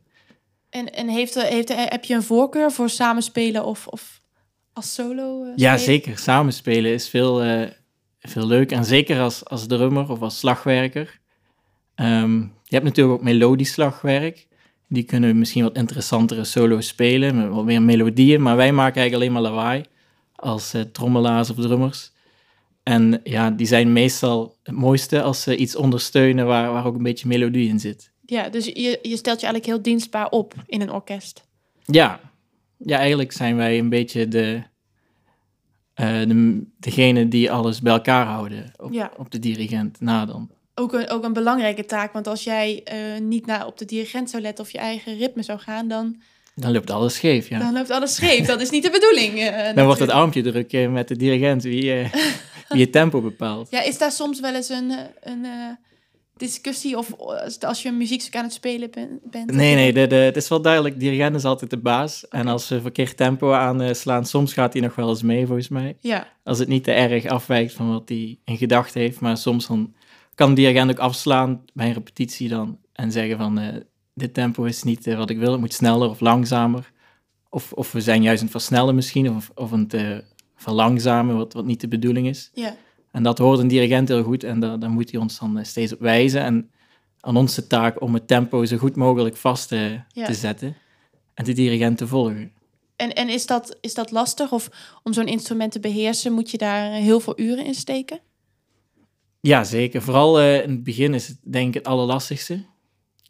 En, 0.70 0.92
en 0.92 1.08
heeft, 1.08 1.42
heeft, 1.42 1.74
heb 1.90 2.04
je 2.04 2.14
een 2.14 2.22
voorkeur 2.22 2.72
voor 2.72 2.90
samenspelen 2.90 3.64
of, 3.64 3.86
of 3.86 4.22
als 4.76 4.94
solo? 4.94 5.44
Uh, 5.44 5.52
ja, 5.56 5.76
zeker. 5.76 6.18
Samenspelen 6.18 6.92
is 6.92 7.08
veel, 7.08 7.44
uh, 7.44 7.66
veel 8.20 8.46
leuk. 8.46 8.72
En 8.72 8.84
zeker 8.84 9.20
als, 9.20 9.44
als 9.44 9.66
drummer 9.66 10.10
of 10.10 10.20
als 10.20 10.38
slagwerker. 10.38 11.20
Um, 11.94 12.40
je 12.40 12.74
hebt 12.74 12.84
natuurlijk 12.84 13.18
ook 13.18 13.24
melodisch 13.24 13.72
slagwerk. 13.72 14.46
Die 14.88 15.02
kunnen 15.02 15.38
misschien 15.38 15.62
wat 15.62 15.76
interessantere 15.76 16.44
solo's 16.44 16.86
spelen, 16.86 17.36
met 17.36 17.48
wat 17.48 17.64
meer 17.64 17.82
melodieën. 17.82 18.42
Maar 18.42 18.56
wij 18.56 18.72
maken 18.72 19.00
eigenlijk 19.00 19.14
alleen 19.14 19.42
maar 19.42 19.52
lawaai 19.52 19.84
als 20.34 20.74
uh, 20.74 20.82
trommelaars 20.82 21.50
of 21.50 21.56
drummers. 21.56 22.12
En 22.82 23.20
ja, 23.24 23.50
die 23.50 23.66
zijn 23.66 23.92
meestal 23.92 24.56
het 24.62 24.74
mooiste 24.74 25.22
als 25.22 25.42
ze 25.42 25.56
iets 25.56 25.76
ondersteunen 25.76 26.46
waar, 26.46 26.72
waar 26.72 26.86
ook 26.86 26.96
een 26.96 27.02
beetje 27.02 27.28
melodie 27.28 27.68
in 27.68 27.80
zit. 27.80 28.10
Ja, 28.26 28.48
dus 28.48 28.64
je, 28.64 28.98
je 29.02 29.16
stelt 29.16 29.40
je 29.40 29.46
eigenlijk 29.46 29.66
heel 29.66 29.82
dienstbaar 29.82 30.28
op 30.28 30.54
in 30.66 30.80
een 30.80 30.92
orkest. 30.92 31.44
Ja, 31.84 32.20
ja, 32.78 32.98
eigenlijk 32.98 33.32
zijn 33.32 33.56
wij 33.56 33.78
een 33.78 33.88
beetje 33.88 34.28
de, 34.28 34.62
de, 35.96 36.62
degene 36.78 37.28
die 37.28 37.50
alles 37.50 37.80
bij 37.80 37.92
elkaar 37.92 38.26
houden 38.26 38.72
op, 38.76 39.10
op 39.16 39.30
de 39.30 39.38
dirigent 39.38 40.00
na 40.00 40.26
dan. 40.26 40.50
Ook 40.74 40.92
een, 40.92 41.10
ook 41.10 41.24
een 41.24 41.32
belangrijke 41.32 41.84
taak, 41.84 42.12
want 42.12 42.26
als 42.26 42.44
jij 42.44 42.84
uh, 42.92 43.20
niet 43.20 43.46
naar 43.46 43.66
op 43.66 43.78
de 43.78 43.84
dirigent 43.84 44.30
zou 44.30 44.42
letten 44.42 44.64
of 44.64 44.70
je 44.70 44.78
eigen 44.78 45.16
ritme 45.16 45.42
zou 45.42 45.58
gaan, 45.58 45.88
dan... 45.88 46.16
Dan 46.54 46.72
loopt 46.72 46.90
alles 46.90 47.14
scheef, 47.14 47.48
ja. 47.48 47.58
Dan 47.58 47.72
loopt 47.72 47.90
alles 47.90 48.14
scheef, 48.14 48.46
dat 48.46 48.60
is 48.60 48.70
niet 48.70 48.82
de 48.82 48.90
bedoeling. 48.90 49.38
Uh, 49.38 49.74
dan 49.74 49.84
wordt 49.84 50.00
het 50.00 50.10
armpje 50.10 50.42
druk 50.42 50.90
met 50.90 51.08
de 51.08 51.16
dirigent 51.16 51.62
wie, 51.62 52.10
wie 52.68 52.80
het 52.80 52.92
tempo 52.92 53.20
bepaalt. 53.20 53.70
Ja, 53.74 53.82
is 53.82 53.98
daar 53.98 54.12
soms 54.12 54.40
wel 54.40 54.54
eens 54.54 54.68
een, 54.68 54.92
een 55.20 55.46
discussie 56.36 56.98
of 56.98 57.14
als 57.60 57.82
je 57.82 57.88
een 57.88 57.96
muziekstuk 57.96 58.36
aan 58.36 58.44
het 58.44 58.52
spelen 58.52 58.90
bent? 59.22 59.50
Nee, 59.50 59.74
nee, 59.74 59.92
de, 59.92 60.06
de, 60.06 60.14
het 60.14 60.36
is 60.36 60.48
wel 60.48 60.62
duidelijk. 60.62 61.00
Dirigent 61.00 61.36
is 61.36 61.44
altijd 61.44 61.70
de 61.70 61.78
baas. 61.78 62.28
En 62.28 62.48
als 62.48 62.66
ze 62.66 62.80
verkeerd 62.80 63.16
tempo 63.16 63.52
aanslaan, 63.52 64.26
soms 64.26 64.52
gaat 64.52 64.72
hij 64.72 64.82
nog 64.82 64.94
wel 64.94 65.08
eens 65.08 65.22
mee, 65.22 65.46
volgens 65.46 65.68
mij. 65.68 65.96
Ja. 66.00 66.28
Als 66.44 66.58
het 66.58 66.68
niet 66.68 66.84
te 66.84 66.92
erg 66.92 67.26
afwijkt 67.26 67.72
van 67.72 67.92
wat 67.92 68.08
hij 68.08 68.38
in 68.44 68.56
gedachten 68.56 69.00
heeft. 69.00 69.20
Maar 69.20 69.36
soms 69.36 69.66
dan 69.66 69.94
kan 70.34 70.48
de 70.48 70.54
dirigent 70.54 70.90
ook 70.90 70.98
afslaan 70.98 71.62
bij 71.72 71.86
een 71.86 71.94
repetitie 71.94 72.48
dan. 72.48 72.78
En 72.92 73.12
zeggen 73.12 73.36
van, 73.36 73.60
uh, 73.60 73.68
dit 74.14 74.34
tempo 74.34 74.64
is 74.64 74.82
niet 74.82 75.06
uh, 75.06 75.16
wat 75.16 75.30
ik 75.30 75.38
wil. 75.38 75.50
Het 75.52 75.60
moet 75.60 75.74
sneller 75.74 76.08
of 76.08 76.20
langzamer. 76.20 76.92
Of, 77.50 77.72
of 77.72 77.92
we 77.92 78.00
zijn 78.00 78.22
juist 78.22 78.38
aan 78.38 78.48
het 78.48 78.56
versnellen 78.56 78.94
misschien. 78.94 79.36
Of, 79.36 79.50
of 79.54 79.72
aan 79.72 79.80
het 79.80 79.94
uh, 79.94 80.16
verlangzamen, 80.56 81.36
wat, 81.36 81.52
wat 81.52 81.64
niet 81.64 81.80
de 81.80 81.88
bedoeling 81.88 82.28
is. 82.28 82.50
Ja. 82.54 82.76
En 83.16 83.22
dat 83.22 83.38
hoort 83.38 83.58
een 83.58 83.68
dirigent 83.68 84.08
heel 84.08 84.22
goed 84.22 84.44
en 84.44 84.60
daar, 84.60 84.90
moet 84.90 85.10
hij 85.10 85.20
ons 85.20 85.38
dan 85.38 85.58
eh, 85.58 85.64
steeds 85.64 85.92
op 85.92 86.00
wijzen. 86.00 86.42
En 86.42 86.70
aan 87.20 87.36
ons 87.36 87.54
de 87.54 87.66
taak 87.66 88.00
om 88.00 88.14
het 88.14 88.26
tempo 88.26 88.64
zo 88.64 88.76
goed 88.76 88.96
mogelijk 88.96 89.36
vast 89.36 89.68
te, 89.68 90.00
te 90.12 90.34
zetten 90.34 90.76
en 91.34 91.44
de 91.44 91.52
dirigent 91.52 91.98
te 91.98 92.06
volgen. 92.06 92.52
En, 92.96 93.14
en 93.14 93.28
is, 93.28 93.46
dat, 93.46 93.78
is 93.80 93.94
dat 93.94 94.10
lastig? 94.10 94.52
Of 94.52 94.70
om 95.02 95.12
zo'n 95.12 95.26
instrument 95.26 95.72
te 95.72 95.80
beheersen, 95.80 96.32
moet 96.32 96.50
je 96.50 96.58
daar 96.58 96.92
heel 96.92 97.20
veel 97.20 97.40
uren 97.40 97.64
in 97.64 97.74
steken? 97.74 98.20
Ja, 99.40 99.64
zeker. 99.64 100.02
Vooral 100.02 100.40
uh, 100.40 100.62
in 100.62 100.70
het 100.70 100.84
begin 100.84 101.14
is 101.14 101.28
het 101.28 101.38
denk 101.42 101.68
ik 101.68 101.74
het 101.74 101.86
allerlastigste. 101.86 102.64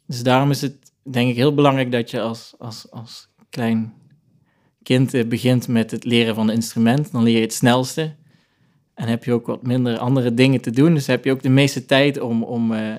Dus 0.05 0.23
daarom 0.23 0.51
is 0.51 0.61
het 0.61 0.91
denk 1.03 1.29
ik 1.29 1.35
heel 1.35 1.53
belangrijk 1.53 1.91
dat 1.91 2.11
je 2.11 2.21
als, 2.21 2.53
als, 2.57 2.91
als 2.91 3.29
klein 3.49 3.93
kind 4.83 5.13
eh, 5.13 5.27
begint 5.27 5.67
met 5.67 5.91
het 5.91 6.03
leren 6.03 6.35
van 6.35 6.47
een 6.47 6.55
instrument. 6.55 7.11
Dan 7.11 7.23
leer 7.23 7.35
je 7.35 7.41
het 7.41 7.53
snelste. 7.53 8.15
En 8.97 9.07
heb 9.07 9.23
je 9.23 9.33
ook 9.33 9.45
wat 9.45 9.63
minder 9.63 9.97
andere 9.97 10.33
dingen 10.33 10.61
te 10.61 10.71
doen. 10.71 10.93
Dus 10.93 11.07
heb 11.07 11.25
je 11.25 11.31
ook 11.31 11.41
de 11.41 11.49
meeste 11.49 11.85
tijd 11.85 12.19
om, 12.19 12.43
om, 12.43 12.71
uh, 12.71 12.95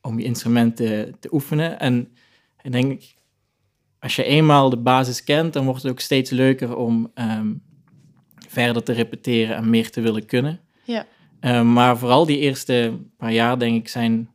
om 0.00 0.18
je 0.18 0.24
instrument 0.24 0.76
te, 0.76 1.12
te 1.20 1.28
oefenen. 1.32 1.80
En 1.80 2.08
ik 2.62 2.72
denk, 2.72 3.02
als 3.98 4.16
je 4.16 4.24
eenmaal 4.24 4.70
de 4.70 4.76
basis 4.76 5.24
kent, 5.24 5.52
dan 5.52 5.64
wordt 5.64 5.82
het 5.82 5.90
ook 5.90 6.00
steeds 6.00 6.30
leuker 6.30 6.76
om 6.76 7.10
um, 7.14 7.62
verder 8.48 8.82
te 8.82 8.92
repeteren 8.92 9.56
en 9.56 9.70
meer 9.70 9.90
te 9.90 10.00
willen 10.00 10.26
kunnen. 10.26 10.60
Ja. 10.84 11.06
Um, 11.40 11.72
maar 11.72 11.98
vooral 11.98 12.26
die 12.26 12.38
eerste 12.38 12.98
paar 13.16 13.32
jaar, 13.32 13.58
denk 13.58 13.76
ik, 13.76 13.88
zijn, 13.88 14.28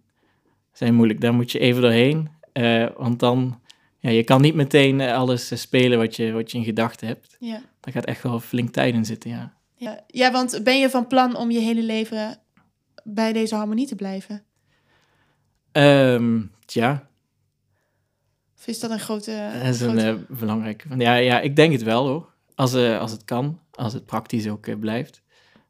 zijn 0.71 0.95
moeilijk. 0.95 1.21
Daar 1.21 1.33
moet 1.33 1.51
je 1.51 1.59
even 1.59 1.81
doorheen. 1.81 2.29
Uh, 2.53 2.87
want 2.97 3.19
dan, 3.19 3.59
ja, 3.99 4.09
je 4.09 4.23
kan 4.23 4.41
niet 4.41 4.55
meteen 4.55 5.01
alles 5.01 5.61
spelen 5.61 5.97
wat 5.97 6.15
je, 6.15 6.31
wat 6.31 6.51
je 6.51 6.57
in 6.57 6.63
gedachten 6.63 7.07
hebt. 7.07 7.37
Ja. 7.39 7.61
Daar 7.79 7.93
gaat 7.93 8.05
echt 8.05 8.23
wel 8.23 8.39
flink 8.39 8.69
tijd 8.69 8.93
in 8.93 9.05
zitten, 9.05 9.29
ja. 9.29 9.57
Ja. 9.79 10.03
ja, 10.07 10.31
want 10.31 10.59
ben 10.63 10.79
je 10.79 10.89
van 10.89 11.07
plan 11.07 11.35
om 11.35 11.51
je 11.51 11.59
hele 11.59 11.83
leven 11.83 12.37
bij 13.03 13.33
deze 13.33 13.55
harmonie 13.55 13.87
te 13.87 13.95
blijven? 13.95 14.43
Um, 15.71 16.51
tja. 16.65 17.09
Of 18.57 18.67
is 18.67 18.79
dat 18.79 18.91
een 18.91 18.99
grote... 18.99 19.51
Dat 19.53 19.73
is 19.73 19.81
een 19.81 19.97
uh, 19.97 20.13
belangrijke... 20.27 20.97
Ja, 20.97 21.15
ja, 21.15 21.39
ik 21.39 21.55
denk 21.55 21.71
het 21.71 21.83
wel 21.83 22.07
hoor. 22.07 22.33
Als, 22.55 22.73
uh, 22.73 22.99
als 22.99 23.11
het 23.11 23.23
kan, 23.25 23.59
als 23.71 23.93
het 23.93 24.05
praktisch 24.05 24.47
ook 24.47 24.67
uh, 24.67 24.79
blijft. 24.79 25.21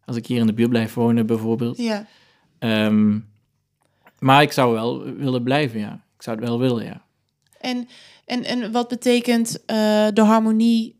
Als 0.06 0.16
ik 0.16 0.28
hier 0.28 0.40
in 0.40 0.48
de 0.48 0.54
buurt 0.54 0.70
blijf 0.70 0.94
wonen 0.94 1.26
bijvoorbeeld. 1.26 1.78
Ja. 1.78 2.08
Um, 2.60 3.32
maar 4.20 4.42
ik 4.42 4.52
zou 4.52 4.74
wel 4.74 5.04
willen 5.04 5.44
blijven, 5.44 5.80
ja. 5.80 5.94
Ik 6.16 6.24
zou 6.24 6.40
het 6.40 6.48
wel 6.48 6.60
willen, 6.60 6.86
ja. 6.86 7.02
En, 7.60 7.88
en, 8.26 8.44
en 8.44 8.72
wat 8.72 8.88
betekent 8.88 9.64
de 10.14 10.22
harmonie 10.22 11.00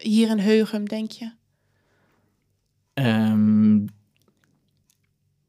hier 0.00 0.28
in 0.30 0.38
Heugem, 0.38 0.88
denk 0.88 1.10
je? 1.10 1.32
Um, 2.94 3.86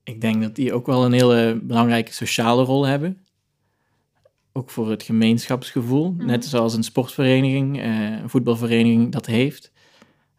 ik 0.03 0.21
denk 0.21 0.41
dat 0.41 0.55
die 0.55 0.73
ook 0.73 0.85
wel 0.85 1.05
een 1.05 1.11
hele 1.11 1.59
belangrijke 1.63 2.13
sociale 2.13 2.63
rol 2.63 2.85
hebben. 2.85 3.25
Ook 4.51 4.69
voor 4.69 4.89
het 4.89 5.03
gemeenschapsgevoel. 5.03 6.11
Mm 6.11 6.17
-hmm. 6.17 6.27
Net 6.27 6.45
zoals 6.45 6.73
een 6.73 6.83
sportvereniging, 6.83 7.77
uh, 7.77 8.19
een 8.21 8.29
voetbalvereniging 8.29 9.11
dat 9.11 9.25
heeft. 9.25 9.71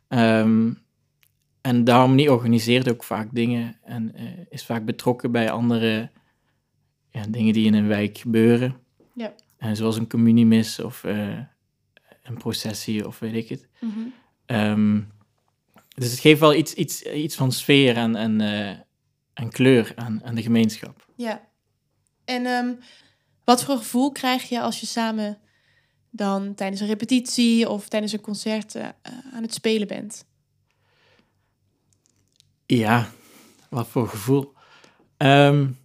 Um, 0.08 0.82
en 1.60 1.84
de 1.84 1.90
harmonie 1.90 2.32
organiseert 2.32 2.90
ook 2.90 3.04
vaak 3.04 3.28
dingen 3.32 3.76
en 3.82 4.12
uh, 4.16 4.22
is 4.48 4.64
vaak 4.64 4.84
betrokken 4.84 5.32
bij 5.32 5.50
andere 5.50 6.10
ja, 7.10 7.22
dingen 7.28 7.52
die 7.52 7.66
in 7.66 7.74
een 7.74 7.88
wijk 7.88 8.18
gebeuren. 8.18 8.76
Ja. 9.14 9.34
En 9.56 9.76
zoals 9.76 9.96
een 9.96 10.08
communiemis 10.08 10.80
of 10.80 11.04
uh, 11.04 11.38
een 12.22 12.36
processie 12.36 13.06
of 13.06 13.18
weet 13.18 13.34
ik 13.34 13.48
het. 13.48 13.68
Mm 13.80 13.90
-hmm. 13.90 14.12
um, 14.46 15.12
dus 15.94 16.10
het 16.10 16.20
geeft 16.20 16.40
wel 16.40 16.54
iets, 16.54 16.74
iets, 16.74 17.02
iets 17.02 17.36
van 17.36 17.52
sfeer 17.52 17.96
en, 17.96 18.16
en, 18.16 18.40
uh, 18.40 18.68
en 19.34 19.50
kleur 19.50 19.92
aan, 19.96 20.24
aan 20.24 20.34
de 20.34 20.42
gemeenschap. 20.42 21.06
Ja. 21.16 21.48
En 22.24 22.46
um, 22.46 22.78
wat 23.44 23.64
voor 23.64 23.76
gevoel 23.76 24.12
krijg 24.12 24.48
je 24.48 24.60
als 24.60 24.80
je 24.80 24.86
samen 24.86 25.38
dan 26.10 26.54
tijdens 26.54 26.80
een 26.80 26.86
repetitie 26.86 27.68
of 27.68 27.88
tijdens 27.88 28.12
een 28.12 28.20
concert 28.20 28.74
uh, 28.74 28.88
aan 29.32 29.42
het 29.42 29.54
spelen 29.54 29.88
bent? 29.88 30.24
Ja, 32.66 33.10
wat 33.70 33.88
voor 33.88 34.08
gevoel. 34.08 34.52
Um, 35.16 35.78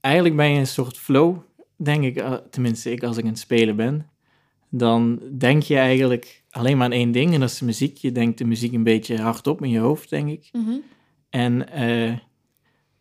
eigenlijk 0.00 0.36
ben 0.36 0.50
je 0.50 0.58
een 0.58 0.66
soort 0.66 0.98
flow, 0.98 1.38
denk 1.76 2.04
ik, 2.04 2.16
uh, 2.16 2.32
tenminste 2.32 2.90
ik 2.90 3.02
als 3.02 3.16
ik 3.16 3.24
aan 3.24 3.30
het 3.30 3.38
spelen 3.38 3.76
ben. 3.76 4.10
Dan 4.68 5.20
denk 5.38 5.62
je 5.62 5.76
eigenlijk 5.76 6.43
alleen 6.54 6.76
maar 6.76 6.86
aan 6.86 6.92
één 6.92 7.12
ding 7.12 7.34
en 7.34 7.40
dat 7.40 7.50
is 7.50 7.58
de 7.58 7.64
muziek. 7.64 7.96
Je 7.96 8.12
denkt 8.12 8.38
de 8.38 8.44
muziek 8.44 8.72
een 8.72 8.82
beetje 8.82 9.20
hardop 9.20 9.62
in 9.62 9.70
je 9.70 9.78
hoofd, 9.78 10.10
denk 10.10 10.28
ik. 10.28 10.48
Mm 10.52 10.64
-hmm. 10.64 10.82
En 11.30 11.66
uh, 11.76 12.16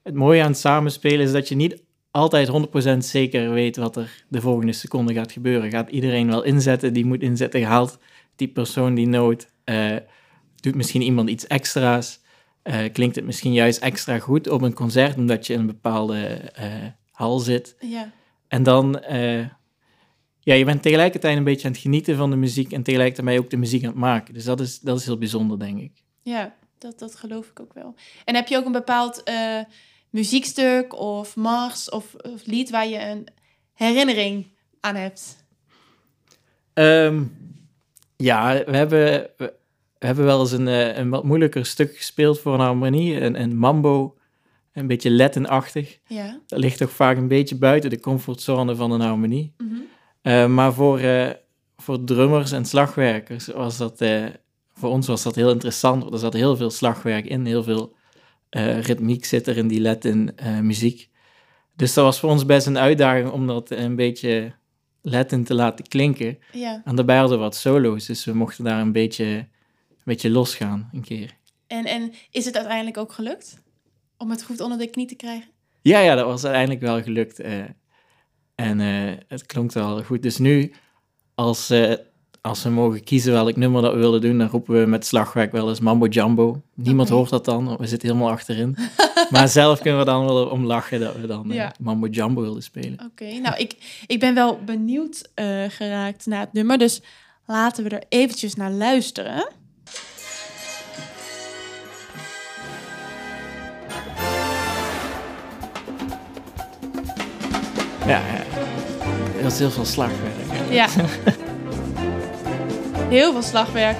het 0.03 0.13
mooie 0.13 0.41
aan 0.41 0.48
het 0.48 0.57
samenspelen 0.57 1.25
is 1.25 1.31
dat 1.31 1.48
je 1.48 1.55
niet 1.55 1.83
altijd 2.12 2.51
100% 2.93 2.98
zeker 2.98 3.51
weet 3.51 3.75
wat 3.75 3.95
er 3.95 4.25
de 4.27 4.41
volgende 4.41 4.74
seconde 4.74 5.13
gaat 5.13 5.31
gebeuren. 5.31 5.72
Gaat 5.72 5.89
iedereen 5.89 6.27
wel 6.27 6.43
inzetten 6.43 6.93
die 6.93 7.05
moet 7.05 7.22
inzetten? 7.22 7.63
Haalt 7.63 7.98
die 8.36 8.48
persoon 8.48 8.93
die 8.93 9.07
noot? 9.07 9.48
Uh, 9.65 9.95
doet 10.55 10.75
misschien 10.75 11.01
iemand 11.01 11.29
iets 11.29 11.48
extra's? 11.48 12.22
Uh, 12.63 12.77
klinkt 12.93 13.15
het 13.15 13.25
misschien 13.25 13.53
juist 13.53 13.79
extra 13.79 14.19
goed 14.19 14.50
op 14.50 14.62
een 14.62 14.74
concert 14.74 15.17
omdat 15.17 15.48
je 15.48 15.53
in 15.53 15.60
een 15.60 15.65
bepaalde 15.65 16.51
hal 17.12 17.39
zit? 17.39 17.75
Ja. 17.79 18.12
En 18.48 18.63
dan 18.63 19.00
ja, 20.43 20.53
je 20.53 20.65
bent 20.65 20.81
tegelijkertijd 20.81 21.38
een 21.38 21.43
beetje 21.43 21.67
aan 21.67 21.73
het 21.73 21.81
genieten 21.81 22.15
van 22.15 22.29
de 22.29 22.35
muziek 22.35 22.71
en 22.71 22.83
tegelijkertijd 22.83 23.39
ook 23.39 23.50
de 23.50 23.57
muziek 23.57 23.83
aan 23.83 23.89
het 23.89 24.00
maken. 24.00 24.33
Dus 24.33 24.43
dat 24.43 24.59
is, 24.59 24.79
dat 24.79 25.00
is 25.00 25.05
heel 25.05 25.17
bijzonder, 25.17 25.59
denk 25.59 25.79
ik. 25.79 25.91
Ja, 26.21 26.55
dat, 26.77 27.00
dat 27.00 27.15
geloof 27.15 27.50
ik 27.50 27.59
ook 27.59 27.73
wel. 27.73 27.95
En 28.25 28.35
heb 28.35 28.47
je 28.47 28.57
ook 28.57 28.65
een 28.65 28.71
bepaald 28.71 29.21
uh, 29.29 29.59
muziekstuk 30.09 31.00
of 31.00 31.35
mars 31.35 31.89
of, 31.89 32.15
of, 32.15 32.45
lied 32.45 32.69
waar 32.69 32.88
je 32.88 33.00
een 33.00 33.27
herinnering 33.73 34.47
aan 34.79 34.95
hebt? 34.95 35.45
Um, 36.73 37.38
ja, 38.15 38.63
we 38.65 38.75
hebben, 38.75 39.29
we 39.38 39.53
hebben 40.00 40.25
wel 40.25 40.39
eens 40.39 40.51
een, 40.51 40.67
een 41.00 41.09
wat 41.09 41.23
moeilijker 41.23 41.65
stuk 41.65 41.97
gespeeld 41.97 42.39
voor 42.39 42.53
een 42.53 42.59
harmonie, 42.59 43.21
een, 43.21 43.41
een 43.41 43.57
mambo, 43.57 44.17
een 44.73 44.88
beetje 44.88 45.12
Latin-achtig. 45.12 46.00
Ja. 46.07 46.39
Dat 46.47 46.59
ligt 46.59 46.77
toch 46.77 46.91
vaak 46.91 47.17
een 47.17 47.27
beetje 47.27 47.55
buiten 47.55 47.89
de 47.89 48.00
comfortzone 48.00 48.75
van 48.75 48.91
een 48.91 49.01
harmonie. 49.01 49.53
Mm 49.57 49.69
-hmm. 49.69 49.88
Uh, 50.24 50.48
maar 50.48 50.74
voor, 50.74 51.01
uh, 51.01 51.30
voor 51.77 52.03
drummers 52.03 52.51
en 52.51 52.65
slagwerkers 52.65 53.48
was 53.48 53.77
dat, 53.77 54.01
uh, 54.01 54.25
voor 54.74 54.89
ons 54.89 55.08
was 55.08 55.24
dat 55.24 55.36
heel 55.36 55.51
interessant. 55.51 56.01
Want 56.01 56.13
er 56.13 56.20
zat 56.20 56.34
heel 56.34 56.56
veel 56.56 56.70
slagwerk 56.70 57.25
in, 57.25 57.46
heel 57.46 57.63
veel 57.63 57.96
ritmiek 58.80 59.25
zit 59.25 59.48
er 59.48 59.58
in 59.58 59.68
die 59.68 59.82
Latin 59.82 60.36
muziek. 60.62 61.10
Dus 61.75 61.94
dat 61.94 62.03
was 62.03 62.20
voor 62.20 62.30
ons 62.30 62.46
best 62.46 62.68
een 62.68 62.77
uitdaging 62.77 63.30
om 63.30 63.48
dat 63.48 63.72
een 63.72 63.96
beetje 63.96 64.53
Latin 65.01 65.44
te 65.44 65.53
laten 65.53 65.88
klinken. 65.88 66.39
Ja. 66.51 66.82
En 66.86 66.96
daarbij 66.96 67.18
hadden 67.18 67.38
we 67.38 67.44
wat 67.44 67.56
solo's, 67.56 68.06
dus 68.06 68.25
we 68.25 68.34
mochten 68.34 68.63
daar 68.63 68.80
een 68.80 68.92
beetje, 68.92 69.25
een 69.25 69.48
beetje 70.03 70.30
losgaan 70.30 70.89
een 70.94 71.01
keer. 71.01 71.38
En, 71.68 71.86
en 71.86 72.13
is 72.32 72.46
het 72.46 72.56
uiteindelijk 72.56 72.98
ook 72.98 73.12
gelukt 73.12 73.63
om 74.18 74.30
het 74.30 74.44
goed 74.44 74.60
onder 74.60 74.77
de 74.77 74.88
knie 74.88 75.08
te 75.08 75.15
krijgen? 75.15 75.50
Ja, 75.82 76.00
ja 76.00 76.15
dat 76.15 76.25
was 76.25 76.44
uiteindelijk 76.44 76.82
wel 76.82 77.03
gelukt. 77.03 77.42
En 78.55 78.79
uh, 78.79 79.12
het 79.27 79.45
klonk 79.45 79.72
wel 79.72 80.03
goed. 80.03 80.22
Dus 80.22 80.38
nu, 80.38 80.74
als, 81.36 81.72
uh, 81.72 81.93
als 82.41 82.63
we 82.63 82.69
mogen 82.69 83.03
kiezen 83.03 83.33
welk 83.33 83.55
nummer 83.55 83.81
dat 83.81 83.93
we 83.93 84.00
willen 84.00 84.22
doen, 84.22 84.38
dan 84.38 84.48
roepen 84.48 84.79
we 84.79 84.86
met 84.86 85.05
slagwerk 85.05 85.51
wel 85.51 85.69
eens 85.69 85.79
Mambo 85.79 86.05
Jumbo. 86.07 86.62
Niemand 86.74 87.10
hoort 87.10 87.29
dat 87.29 87.45
dan, 87.45 87.77
we 87.77 87.88
zitten 87.88 88.07
helemaal 88.10 88.31
achterin. 88.31 88.77
maar 89.31 89.48
zelf 89.48 89.79
kunnen 89.79 90.00
we 90.00 90.05
dan 90.05 90.25
wel 90.25 90.45
om 90.45 90.65
lachen 90.65 91.00
dat 91.00 91.15
we 91.15 91.27
dan 91.27 91.50
uh, 91.50 91.55
Ja. 91.55 91.74
Mambo 91.79 92.07
Jumbo 92.07 92.41
willen 92.41 92.63
spelen. 92.63 93.00
Oké, 93.05 93.39
nou 93.39 93.57
ik, 93.57 94.03
ik 94.07 94.19
ben 94.19 94.33
wel 94.33 94.63
benieuwd 94.63 95.29
eh, 95.33 95.63
geraakt 95.67 96.25
naar 96.25 96.39
het 96.39 96.53
nummer, 96.53 96.77
dus 96.77 97.01
laten 97.45 97.83
we 97.83 97.89
er 97.89 98.03
eventjes 98.10 98.55
naar 98.55 98.72
luisteren. 98.72 99.51
Ja, 108.07 108.17
ja. 108.17 108.43
Dat 109.43 109.51
is 109.51 109.60
heel 109.60 109.72
veel 109.72 109.86
slagwerk. 109.86 110.33
Ja. 110.69 110.86
Heel 113.10 113.31
veel 113.31 113.41
slagwerk. 113.41 113.98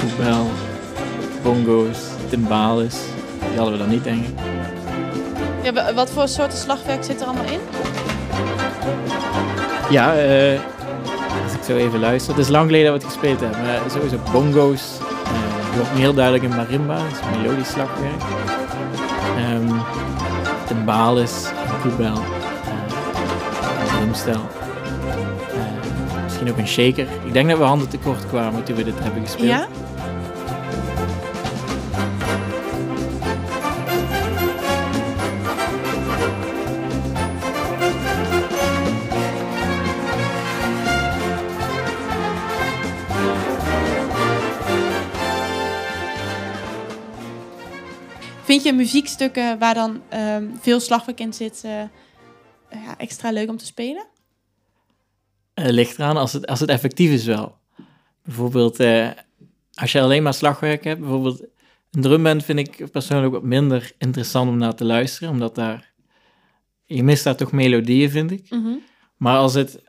Koebel, 0.00 0.46
bongo's, 1.42 1.98
timbales. 2.28 2.94
Die 3.48 3.56
hadden 3.56 3.72
we 3.72 3.78
dan 3.78 3.88
niet, 3.88 4.04
denk 4.04 4.24
ik. 4.26 4.34
Ja, 5.62 5.72
wa- 5.72 5.94
wat 5.94 6.10
voor 6.10 6.28
soorten 6.28 6.58
slagwerk 6.58 7.04
zit 7.04 7.20
er 7.20 7.26
allemaal 7.26 7.44
in? 7.44 7.58
Ja, 9.90 10.14
eh, 10.14 10.60
als 11.44 11.52
ik 11.52 11.62
zo 11.66 11.76
even 11.76 12.00
luister. 12.00 12.34
Het 12.34 12.44
is 12.44 12.48
lang 12.50 12.66
geleden 12.66 12.92
dat 12.92 13.00
we 13.02 13.06
het 13.08 13.16
gespeeld 13.18 13.40
hebben. 13.40 13.60
Maar 13.62 13.78
sowieso 13.90 14.16
bongo's. 14.32 14.82
eh 15.24 15.76
wordt 15.76 15.90
heel 15.90 16.14
duidelijk 16.14 16.44
in 16.44 16.56
marimba. 16.56 16.96
Dat 16.96 17.06
is 17.12 17.38
melodisch 17.42 17.70
slagwerk. 17.70 18.22
Ehm 19.36 19.78
timbales, 20.66 21.32
koebel. 21.82 22.12
Eh, 24.02 24.40
misschien 26.22 26.50
ook 26.50 26.58
een 26.58 26.68
shaker. 26.68 27.06
Ik 27.24 27.32
denk 27.32 27.48
dat 27.48 27.58
we 27.58 27.64
handen 27.64 27.88
tekort 27.88 28.26
kwamen 28.26 28.64
toen 28.64 28.76
we 28.76 28.84
dit 28.84 28.98
hebben 28.98 29.22
gespeeld. 29.22 29.48
Ja? 29.48 29.68
Vind 48.52 48.64
je 48.64 48.72
muziekstukken 48.72 49.58
waar 49.58 49.74
dan 49.74 50.02
ehm, 50.08 50.44
veel 50.60 50.80
slagwerk 50.80 51.20
in 51.20 51.32
zit 51.32 51.62
eh, 51.64 51.72
ja, 52.72 52.98
extra 52.98 53.30
leuk 53.30 53.48
om 53.48 53.56
te 53.56 53.64
spelen? 53.66 54.06
Uh, 55.54 55.66
ligt 55.68 55.98
eraan 55.98 56.16
als 56.16 56.32
het, 56.32 56.46
als 56.46 56.60
het 56.60 56.68
effectief 56.68 57.10
is 57.10 57.24
wel. 57.24 57.56
Bijvoorbeeld, 58.24 58.80
uh, 58.80 59.10
als 59.74 59.92
je 59.92 60.00
alleen 60.00 60.22
maar 60.22 60.34
slagwerk 60.34 60.84
hebt, 60.84 61.00
bijvoorbeeld 61.00 61.40
een 61.90 62.00
drumband 62.02 62.44
vind 62.44 62.58
ik 62.58 62.90
persoonlijk 62.90 63.32
wat 63.32 63.42
minder 63.42 63.92
interessant 63.98 64.48
om 64.50 64.56
naar 64.56 64.74
te 64.74 64.84
luisteren, 64.84 65.32
omdat 65.32 65.54
daar, 65.54 65.92
je 66.84 67.02
mist 67.02 67.24
daar 67.24 67.36
toch 67.36 67.52
melodieën, 67.52 68.10
vind 68.10 68.30
ik. 68.30 68.50
Mhm. 68.50 68.72
Maar 69.16 69.36
als 69.36 69.54
het, 69.54 69.82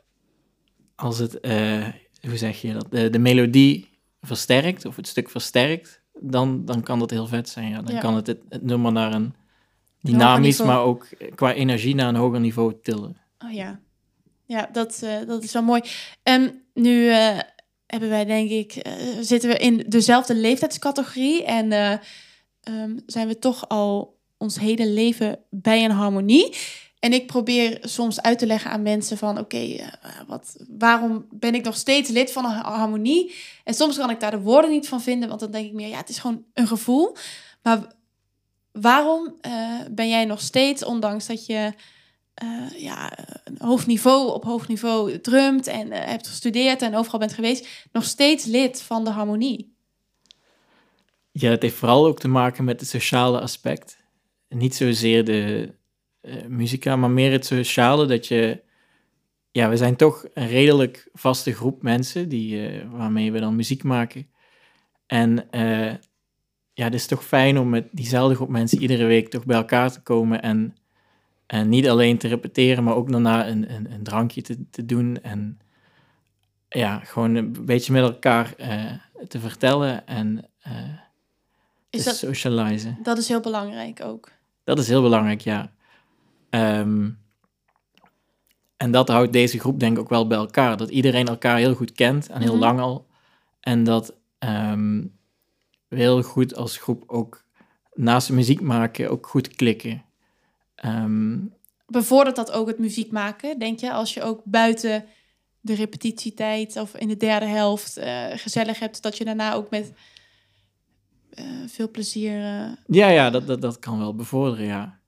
als 0.94 1.18
het 1.18 1.38
uh, 1.42 1.86
hoe 2.28 2.36
zeg 2.36 2.60
je 2.60 2.72
dat, 2.72 2.86
de, 2.90 3.10
de 3.10 3.18
melodie 3.18 3.98
versterkt, 4.20 4.84
of 4.84 4.96
het 4.96 5.06
stuk 5.08 5.30
versterkt, 5.30 6.02
dan, 6.20 6.64
dan 6.64 6.82
kan 6.82 6.98
dat 6.98 7.10
heel 7.10 7.26
vet 7.26 7.48
zijn. 7.48 7.70
Ja. 7.70 7.82
Dan 7.82 7.94
Ja. 7.94 8.00
kan 8.00 8.14
het, 8.14 8.26
het 8.26 8.40
het 8.48 8.62
nummer 8.62 8.92
naar 8.92 9.12
een 9.14 9.34
dynamisch, 10.04 10.62
maar 10.62 10.80
ook 10.80 11.08
qua 11.34 11.52
energie 11.52 11.94
naar 11.94 12.08
een 12.08 12.14
hoger 12.14 12.40
niveau 12.40 12.74
tillen. 12.82 13.16
Oh 13.38 13.52
ja. 13.52 13.80
Ja, 14.46 14.68
dat, 14.72 15.00
eh, 15.02 15.26
dat 15.26 15.42
is 15.42 15.52
wel 15.52 15.62
mooi. 15.62 15.82
En 16.22 16.64
nu 16.74 17.10
eh, 17.10 17.38
hebben 17.86 18.08
wij, 18.08 18.24
denk 18.24 18.50
ik, 18.50 18.72
eh, 18.72 18.92
zitten 19.20 19.50
we 19.50 19.56
in 19.56 19.84
dezelfde 19.88 20.34
leeftijdscategorie. 20.34 21.44
En 21.44 21.72
eh, 21.72 21.92
ehm, 22.60 22.98
zijn 23.06 23.28
we 23.28 23.38
toch 23.38 23.68
al 23.68 24.18
ons 24.38 24.58
hele 24.58 24.86
leven 24.86 25.38
bij 25.50 25.84
een 25.84 25.90
harmonie. 25.90 26.54
En 26.98 27.12
ik 27.12 27.26
probeer 27.26 27.78
soms 27.80 28.22
uit 28.22 28.38
te 28.38 28.46
leggen 28.46 28.70
aan 28.70 28.82
mensen 28.82 29.18
van... 29.18 29.38
oké, 29.38 29.76
wat, 30.26 30.56
waarom 30.68 31.26
ben 31.30 31.54
ik 31.54 31.64
nog 31.64 31.76
steeds 31.76 32.10
lid 32.10 32.32
van 32.32 32.44
een 32.44 32.50
ha- 32.50 32.76
harmonie? 32.76 33.34
En 33.64 33.74
soms 33.74 33.96
kan 33.96 34.10
ik 34.10 34.20
daar 34.20 34.30
de 34.30 34.40
woorden 34.40 34.70
niet 34.70 34.88
van 34.88 35.02
vinden... 35.02 35.28
want 35.28 35.40
dan 35.40 35.50
denk 35.50 35.66
ik 35.66 35.72
meer, 35.72 35.88
ja, 35.88 35.96
het 35.96 36.08
is 36.08 36.18
gewoon 36.18 36.44
een 36.54 36.66
gevoel. 36.66 37.16
Maar 37.62 37.92
waarom 38.80 39.34
eh, 39.40 39.80
ben 39.90 40.08
jij 40.08 40.24
nog 40.24 40.40
steeds, 40.40 40.84
ondanks 40.84 41.26
dat 41.26 41.46
je 41.46 41.72
eh, 42.34 42.80
ja, 42.82 43.12
hoog 43.58 43.86
niveau, 43.86 44.32
op 44.32 44.44
hoog 44.44 44.68
niveau 44.68 45.20
drumt 45.20 45.66
en 45.66 45.92
eh, 45.92 46.06
hebt 46.08 46.26
gestudeerd 46.26 46.82
en 46.82 46.96
overal 46.96 47.18
bent 47.18 47.32
geweest, 47.32 47.88
nog 47.92 48.04
steeds 48.04 48.44
lid 48.44 48.82
van 48.82 49.04
de 49.04 49.10
harmonie. 49.10 49.76
Ja, 51.30 51.50
het 51.50 51.62
heeft 51.62 51.74
vooral 51.74 52.06
ook 52.06 52.18
te 52.18 52.28
maken 52.28 52.64
met 52.64 52.80
het 52.80 52.88
sociale 52.88 53.40
aspect. 53.40 53.98
Niet 54.48 54.74
zozeer 54.74 55.24
de 55.24 55.74
muzika, 56.48 56.96
maar 56.96 57.10
meer 57.10 57.32
het 57.32 57.46
sociale 57.46 58.06
dat 58.06 58.26
je... 58.26 58.62
Ja, 59.50 59.68
we 59.68 59.76
zijn 59.76 59.96
toch 59.96 60.24
een 60.34 60.48
redelijk 60.48 61.08
vaste 61.12 61.52
groep 61.52 61.82
mensen 61.82 62.28
die, 62.28 62.80
waarmee 62.90 63.32
we 63.32 63.40
dan 63.40 63.56
muziek 63.56 63.82
maken. 63.82 64.30
En 65.06 65.48
ja, 66.74 66.84
het 66.84 66.94
is 66.94 67.06
toch 67.06 67.24
fijn 67.24 67.58
om 67.58 67.68
met 67.68 67.88
diezelfde 67.92 68.34
groep 68.34 68.48
mensen 68.48 68.80
iedere 68.80 69.04
week 69.04 69.28
toch 69.28 69.44
bij 69.44 69.56
elkaar 69.56 69.92
te 69.92 70.00
komen 70.00 70.42
en, 70.42 70.76
en 71.46 71.68
niet 71.68 71.88
alleen 71.88 72.18
te 72.18 72.28
repeteren, 72.28 72.84
maar 72.84 72.94
ook 72.94 73.10
daarna 73.10 73.48
een, 73.48 73.74
een, 73.74 73.92
een 73.92 74.02
drankje 74.02 74.42
te, 74.42 74.70
te 74.70 74.84
doen 74.84 75.18
en 75.22 75.58
ja, 76.68 76.98
gewoon 76.98 77.34
een 77.34 77.64
beetje 77.64 77.92
met 77.92 78.02
elkaar 78.02 78.54
eh, 78.56 78.92
te 79.28 79.38
vertellen 79.40 80.06
en 80.06 80.48
eh, 80.60 80.72
Is 81.90 82.02
te 82.02 82.08
dat, 82.08 82.16
socializen. 82.16 82.98
dat 83.02 83.18
is 83.18 83.28
heel 83.28 83.40
belangrijk 83.40 84.00
ook. 84.04 84.30
Dat 84.64 84.78
is 84.78 84.88
heel 84.88 85.02
belangrijk, 85.02 85.40
ja. 85.40 85.72
Ehm, 86.50 87.10
en 88.76 88.90
dat 88.90 89.08
houdt 89.08 89.32
deze 89.32 89.58
groep 89.58 89.80
denk 89.80 89.96
ik 89.96 90.02
ook 90.02 90.08
wel 90.08 90.26
bij 90.26 90.38
elkaar. 90.38 90.76
Dat 90.76 90.90
iedereen 90.90 91.26
elkaar 91.26 91.56
heel 91.56 91.74
goed 91.74 91.92
kent 91.92 92.28
en 92.28 92.40
heel 92.40 92.52
Mhm. 92.52 92.60
lang 92.60 92.80
al. 92.80 93.06
En 93.60 93.84
dat 93.84 94.14
ehm, 94.38 95.04
heel 95.94 96.22
goed 96.22 96.54
als 96.54 96.76
groep 96.76 97.04
ook 97.06 97.44
naast 97.94 98.30
muziek 98.30 98.60
maken 98.60 99.10
ook 99.10 99.26
goed 99.26 99.48
klikken. 99.48 100.04
Ehm, 100.74 101.38
Bevordert 101.86 102.36
dat 102.36 102.52
ook 102.52 102.66
het 102.66 102.78
muziek 102.78 103.10
maken, 103.10 103.58
denk 103.58 103.78
je? 103.78 103.92
Als 103.92 104.14
je 104.14 104.22
ook 104.22 104.40
buiten 104.44 105.04
de 105.60 105.74
repetitietijd 105.74 106.76
of 106.76 106.96
in 106.96 107.08
de 107.08 107.16
derde 107.16 107.46
helft 107.46 107.96
eh, 107.96 108.26
gezellig 108.30 108.78
hebt, 108.78 109.02
dat 109.02 109.18
je 109.18 109.24
daarna 109.24 109.54
ook 109.54 109.70
met 109.70 109.92
eh, 111.30 111.44
veel 111.66 111.90
plezier... 111.90 112.38
eh, 112.38 112.70
ja, 112.86 113.08
ja, 113.08 113.30
dat, 113.30 113.46
dat, 113.46 113.60
dat 113.60 113.78
kan 113.78 113.98
wel 113.98 114.14
bevorderen, 114.14 114.66
ja. 114.66 115.02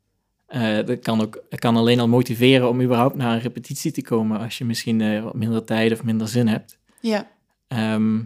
Dat, 0.84 0.98
kan 0.98 1.20
ook, 1.20 1.42
dat 1.48 1.58
kan 1.58 1.76
alleen 1.76 2.00
al 2.00 2.08
motiveren 2.08 2.68
om 2.68 2.80
überhaupt 2.80 3.14
naar 3.14 3.34
een 3.34 3.40
repetitie 3.40 3.92
te 3.92 4.02
komen 4.02 4.38
als 4.40 4.58
je 4.58 4.64
misschien 4.64 5.22
wat 5.22 5.34
minder 5.34 5.64
tijd 5.64 5.92
of 5.92 6.02
minder 6.02 6.28
zin 6.28 6.48
hebt. 6.48 6.78
ja, 7.00 7.30
Ehm, 7.68 8.22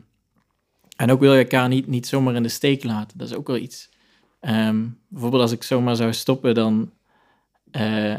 en 1.00 1.10
ook 1.10 1.20
wil 1.20 1.32
je 1.32 1.42
elkaar 1.42 1.68
niet, 1.68 1.86
niet 1.86 2.06
zomaar 2.06 2.34
in 2.34 2.42
de 2.42 2.48
steek 2.48 2.84
laten. 2.84 3.18
Dat 3.18 3.28
is 3.28 3.34
ook 3.34 3.46
wel 3.46 3.56
iets. 3.56 3.90
Ehm, 4.40 4.88
bijvoorbeeld 5.08 5.42
als 5.42 5.52
ik 5.52 5.62
zomaar 5.62 5.96
zou 5.96 6.12
stoppen, 6.12 6.54
dan, 6.54 6.92
eh, 7.70 8.16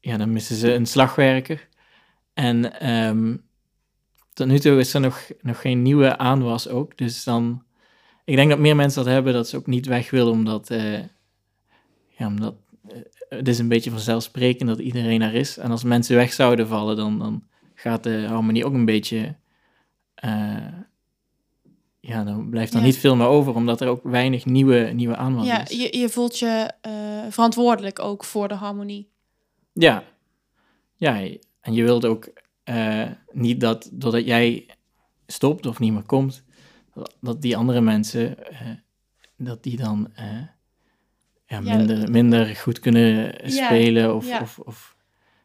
ja, 0.00 0.16
dan 0.16 0.32
missen 0.32 0.56
ze 0.56 0.74
een 0.74 0.86
slagwerker. 0.86 1.68
En 2.34 2.80
ehm, 2.80 3.36
tot 4.32 4.46
nu 4.46 4.58
toe 4.58 4.78
is 4.78 4.94
er 4.94 5.00
nog, 5.00 5.30
nog 5.40 5.60
geen 5.60 5.82
nieuwe 5.82 6.18
aanwas 6.18 6.68
ook. 6.68 6.98
Dus 6.98 7.24
dan, 7.24 7.62
ik 8.24 8.36
denk 8.36 8.50
dat 8.50 8.58
meer 8.58 8.76
mensen 8.76 9.04
dat 9.04 9.12
hebben, 9.12 9.32
dat 9.32 9.48
ze 9.48 9.56
ook 9.56 9.66
niet 9.66 9.86
weg 9.86 10.10
willen, 10.10 10.32
omdat, 10.32 10.70
eh, 10.70 11.00
ja, 12.08 12.26
omdat 12.26 12.54
eh, 12.88 12.98
het 13.28 13.48
is 13.48 13.58
een 13.58 13.68
beetje 13.68 13.90
vanzelfsprekend 13.90 14.68
dat 14.68 14.78
iedereen 14.78 15.22
er 15.22 15.34
is. 15.34 15.58
En 15.58 15.70
als 15.70 15.84
mensen 15.84 16.16
weg 16.16 16.32
zouden 16.32 16.68
vallen, 16.68 16.96
dan, 16.96 17.18
dan 17.18 17.44
gaat 17.74 18.02
de 18.02 18.24
harmonie 18.28 18.64
ook 18.64 18.74
een 18.74 18.84
beetje 18.84 19.34
ja, 22.04 22.24
dan 22.24 22.50
blijft 22.50 22.72
er 22.72 22.78
Ja. 22.78 22.84
niet 22.84 22.98
veel 22.98 23.16
meer 23.16 23.26
over, 23.26 23.54
omdat 23.54 23.80
er 23.80 23.88
ook 23.88 24.00
weinig 24.02 24.44
nieuwe, 24.44 24.78
nieuwe 24.94 25.16
aanwas 25.16 25.46
ja 25.46 25.62
is. 25.68 25.70
je, 25.70 25.98
je 25.98 26.08
voelt 26.08 26.38
je 26.38 26.70
eh, 26.80 26.92
verantwoordelijk 27.28 27.98
ook 27.98 28.24
voor 28.24 28.48
de 28.48 28.54
harmonie. 28.54 29.10
Ja. 29.72 30.04
ja, 30.96 31.20
en 31.60 31.72
je 31.74 31.82
wilt 31.82 32.04
ook 32.04 32.28
eh, 32.64 33.04
niet 33.32 33.60
dat 33.60 33.88
doordat 33.92 34.24
jij 34.26 34.66
stopt 35.26 35.66
of 35.66 35.78
niet 35.78 35.92
meer 35.92 36.02
komt, 36.02 36.44
dat- 37.20 37.42
die 37.42 37.56
andere 37.56 37.80
mensen, 37.80 38.44
eh, 38.50 38.60
dat 39.36 39.62
die 39.62 39.76
dan 39.76 40.10
ja, 40.16 40.50
Ja, 41.46 41.60
minder, 41.60 42.10
minder 42.10 42.46
goed 42.56 42.78
kunnen 42.80 43.34
Ja, 43.50 43.64
spelen 43.66 44.14
of, 44.14 44.26
ja. 44.28 44.40
of, 44.40 44.58
of 44.58 44.96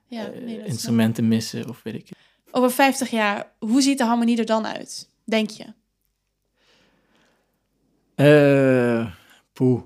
Ja, 0.08 0.30
nee, 0.46 0.64
instrumenten 0.66 1.28
missen 1.28 1.70
of 1.70 1.84
weet 1.84 1.94
ik. 1.96 2.10
Over 2.52 2.72
50 2.72 3.10
jaar, 3.10 3.52
hoe 3.60 3.82
ziet 3.82 3.98
de 3.98 4.04
harmonie 4.04 4.38
er 4.38 4.46
dan 4.46 4.66
uit, 4.68 5.10
denk 5.24 5.50
je? 5.50 5.66
Eh, 8.18 9.12
poeh. 9.54 9.82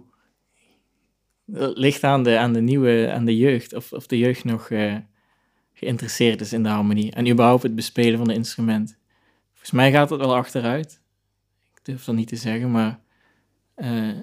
Het 1.51 1.77
ligt 1.77 2.03
aan 2.03 2.23
de, 2.23 2.37
aan 2.37 2.53
de 2.53 2.61
nieuwe, 2.61 3.11
aan 3.11 3.25
de 3.25 3.37
jeugd, 3.37 3.73
of, 3.73 3.93
of 3.93 4.07
de 4.07 4.17
jeugd 4.17 4.43
nog 4.43 4.69
eh, 4.69 4.95
geïnteresseerd 5.73 6.41
is 6.41 6.53
in 6.53 6.63
de 6.63 6.69
harmonie. 6.69 7.11
En 7.11 7.29
überhaupt 7.29 7.63
het 7.63 7.75
bespelen 7.75 8.17
van 8.17 8.29
een 8.29 8.35
instrument. 8.35 8.97
Volgens 9.49 9.71
mij 9.71 9.91
gaat 9.91 10.09
het 10.09 10.19
wel 10.19 10.35
achteruit. 10.35 11.01
Ik 11.75 11.79
durf 11.85 12.03
dat 12.03 12.15
niet 12.15 12.27
te 12.27 12.35
zeggen, 12.35 12.71
maar 12.71 12.99
eh, 13.75 14.17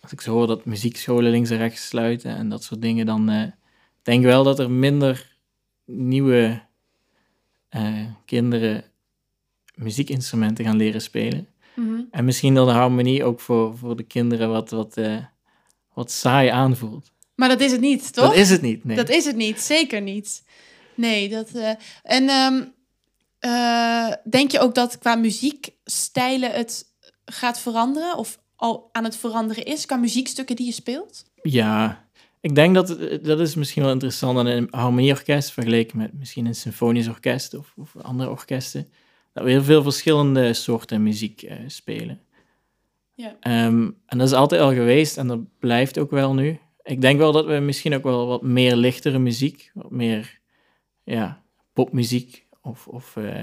als 0.00 0.12
ik 0.12 0.20
zo 0.20 0.32
hoor 0.32 0.46
dat 0.46 0.64
muziekscholen 0.64 1.30
links 1.30 1.50
en 1.50 1.56
rechts 1.56 1.88
sluiten 1.88 2.36
en 2.36 2.48
dat 2.48 2.64
soort 2.64 2.82
dingen, 2.82 3.06
dan 3.06 3.28
eh, 3.28 3.50
denk 4.02 4.20
ik 4.20 4.26
wel 4.26 4.44
dat 4.44 4.58
er 4.58 4.70
minder 4.70 5.36
nieuwe 5.84 6.62
eh, 7.68 8.06
kinderen 8.24 8.84
muziekinstrumenten 9.74 10.64
gaan 10.64 10.76
leren 10.76 11.00
spelen. 11.00 11.48
En 12.10 12.24
misschien 12.24 12.54
dat 12.54 12.66
de 12.66 12.72
harmonie 12.72 13.24
ook 13.24 13.40
voor, 13.40 13.76
voor 13.78 13.96
de 13.96 14.02
kinderen 14.02 14.50
wat, 14.50 14.70
wat, 14.70 14.96
eh, 14.96 15.16
wat 15.94 16.10
saai 16.10 16.48
aanvoelt. 16.48 17.12
Maar 17.34 17.48
dat 17.48 17.60
is 17.60 17.72
het 17.72 17.80
niet, 17.80 18.12
toch? 18.12 18.24
Dat 18.24 18.36
is 18.36 18.50
het 18.50 18.62
niet, 18.62 18.84
nee. 18.84 18.96
Dat 18.96 19.08
is 19.08 19.24
het 19.24 19.36
niet, 19.36 19.60
zeker 19.60 20.00
niet. 20.00 20.42
Nee, 20.94 21.28
dat. 21.28 21.50
eh, 21.50 21.70
en 22.02 22.28
ehm, 22.28 22.64
eh, 23.38 24.12
denk 24.30 24.50
je 24.50 24.58
ook 24.60 24.74
dat 24.74 24.98
qua 24.98 25.14
muziekstijlen 25.14 26.50
het 26.50 26.84
gaat 27.24 27.60
veranderen? 27.60 28.16
Of 28.16 28.38
al 28.56 28.88
aan 28.92 29.04
het 29.04 29.16
veranderen 29.16 29.64
is 29.64 29.86
qua 29.86 29.96
muziekstukken 29.96 30.56
die 30.56 30.66
je 30.66 30.72
speelt? 30.72 31.24
Ja, 31.42 32.08
ik 32.40 32.54
denk 32.54 32.74
dat 32.74 32.88
dat 33.22 33.40
is 33.40 33.54
misschien 33.54 33.82
wel 33.82 33.92
interessant 33.92 34.38
aan 34.38 34.46
een 34.46 34.68
harmonieorkest 34.70 35.52
vergeleken 35.52 35.98
met 35.98 36.12
misschien 36.12 36.46
een 36.46 36.54
symfonisch 36.54 37.08
orkest 37.08 37.54
of, 37.54 37.72
of 37.76 37.96
andere 37.96 38.30
orkesten. 38.30 38.92
Dat 39.38 39.46
we 39.46 39.52
heel 39.52 39.62
veel 39.62 39.82
verschillende 39.82 40.52
soorten 40.52 41.02
muziek 41.02 41.42
eh, 41.42 41.56
spelen. 41.66 42.20
Ja. 43.14 43.36
Ehm, 43.40 43.90
en 44.06 44.18
dat 44.18 44.26
is 44.26 44.32
altijd 44.32 44.60
al 44.60 44.72
geweest 44.72 45.16
en 45.16 45.26
dat 45.26 45.58
blijft 45.58 45.98
ook 45.98 46.10
wel 46.10 46.34
nu. 46.34 46.58
Ik 46.82 47.00
denk 47.00 47.18
wel 47.18 47.32
dat 47.32 47.46
we 47.46 47.52
misschien 47.52 47.94
ook 47.94 48.02
wel 48.02 48.26
wat 48.26 48.42
meer 48.42 48.76
lichtere 48.76 49.18
muziek, 49.18 49.70
wat 49.74 49.90
meer 49.90 50.40
ja, 51.04 51.42
popmuziek 51.72 52.46
of, 52.62 52.86
of 52.86 53.16
eh, 53.16 53.40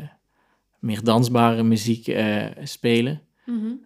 meer 0.80 1.04
dansbare 1.04 1.64
muziek 1.64 2.08
eh, 2.08 2.46
spelen 2.64 3.22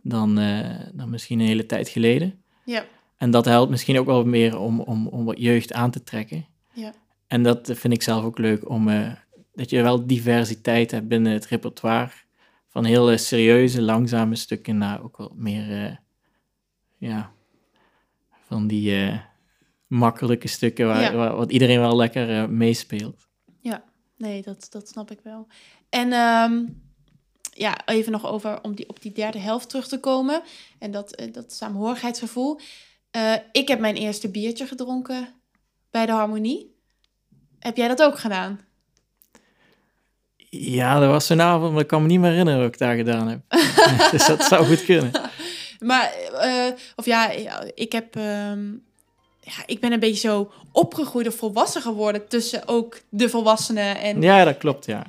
dan, 0.04 0.40
eh, 0.40 0.80
dan 0.94 1.10
misschien 1.10 1.40
een 1.40 1.48
hele 1.48 1.66
tijd 1.66 1.90
geleden. 1.90 2.44
Ja. 2.66 2.86
En 3.18 3.32
dat 3.32 3.46
helpt 3.46 3.72
misschien 3.72 4.00
ook 4.00 4.06
wel 4.06 4.26
meer 4.26 4.60
om, 4.60 4.80
om, 4.80 5.08
om 5.08 5.26
wat 5.26 5.40
jeugd 5.40 5.74
aan 5.74 5.92
te 5.92 6.04
trekken. 6.04 6.46
Ja. 6.74 6.94
En 7.28 7.44
dat 7.44 7.72
vind 7.74 7.94
ik 7.94 8.02
zelf 8.02 8.24
ook 8.24 8.38
leuk, 8.38 8.70
om, 8.70 8.90
dat 9.60 9.70
je 9.70 9.82
wel 9.82 10.08
diversiteit 10.08 10.92
hebt 10.92 11.08
binnen 11.08 11.32
het 11.34 11.46
repertoire. 11.46 12.12
Van 12.68 12.86
hele 12.86 13.18
serieuze, 13.18 13.82
langzame 13.82 14.36
stukken 14.36 14.78
naar 14.78 15.04
ook 15.04 15.18
wel 15.18 15.32
meer, 15.36 15.86
eh, 15.86 15.96
ja, 16.98 17.32
van 18.48 18.68
die 18.68 18.96
eh, 18.96 19.20
makkelijke 19.88 20.48
stukken 20.48 20.86
waar, 20.88 21.02
Ja. 21.02 21.14
waar, 21.14 21.36
wat 21.36 21.52
iedereen 21.52 21.80
wel 21.80 21.96
lekker 21.96 22.30
eh, 22.30 22.48
meespeelt. 22.48 23.28
Nee, 24.18 24.42
dat, 24.42 24.68
dat 24.70 24.88
snap 24.88 25.12
ik 25.12 25.20
wel. 25.24 25.48
En 25.90 26.12
ehm, 26.12 26.66
ja, 27.54 27.86
even 27.86 28.12
nog 28.12 28.26
over 28.26 28.64
om 28.64 28.76
die, 28.76 28.90
op 28.90 29.02
die 29.02 29.12
derde 29.12 29.40
helft 29.40 29.70
terug 29.70 29.88
te 29.88 30.00
komen. 30.00 30.42
En 30.80 30.92
dat, 30.92 31.24
dat 31.32 31.54
saamhorigheidsgevoel. 31.54 32.60
Ik 33.52 33.68
heb 33.68 33.80
mijn 33.80 33.96
eerste 33.96 34.32
biertje 34.32 34.66
gedronken 34.66 35.28
bij 35.92 36.06
de 36.06 36.12
harmonie. 36.12 36.76
Heb 37.60 37.78
jij 37.78 37.88
dat 37.88 38.02
ook 38.02 38.20
gedaan? 38.20 38.69
Ja, 40.50 41.00
dat 41.00 41.10
was 41.10 41.26
zo'n 41.26 41.42
avond, 41.42 41.72
maar 41.72 41.82
ik 41.82 41.88
kan 41.88 42.02
me 42.02 42.08
niet 42.08 42.20
meer 42.20 42.30
herinneren 42.30 42.62
wat 42.62 42.74
ik 42.74 42.80
daar 42.80 42.96
gedaan 42.96 43.28
heb. 43.28 43.40
dus 44.12 44.26
dat 44.26 44.44
zou 44.44 44.66
goed 44.66 44.86
kunnen. 44.86 45.12
Maar, 45.80 46.14
uh, 46.44 46.74
of 46.96 47.06
ja, 47.06 47.32
ik 47.76 47.92
heb... 47.92 48.16
Um, 48.16 48.82
ja, 49.40 49.54
ik 49.66 49.80
ben 49.80 49.92
een 49.92 50.00
beetje 50.00 50.28
zo 50.28 50.52
opgegroeid 50.72 51.28
of 51.28 51.36
volwassen 51.36 51.82
geworden 51.82 52.28
tussen 52.28 52.68
ook 52.68 53.00
de 53.10 53.30
volwassenen 53.30 54.00
en... 54.00 54.22
Ja, 54.22 54.44
dat 54.44 54.58
klopt, 54.58 54.86
ja. 54.86 55.06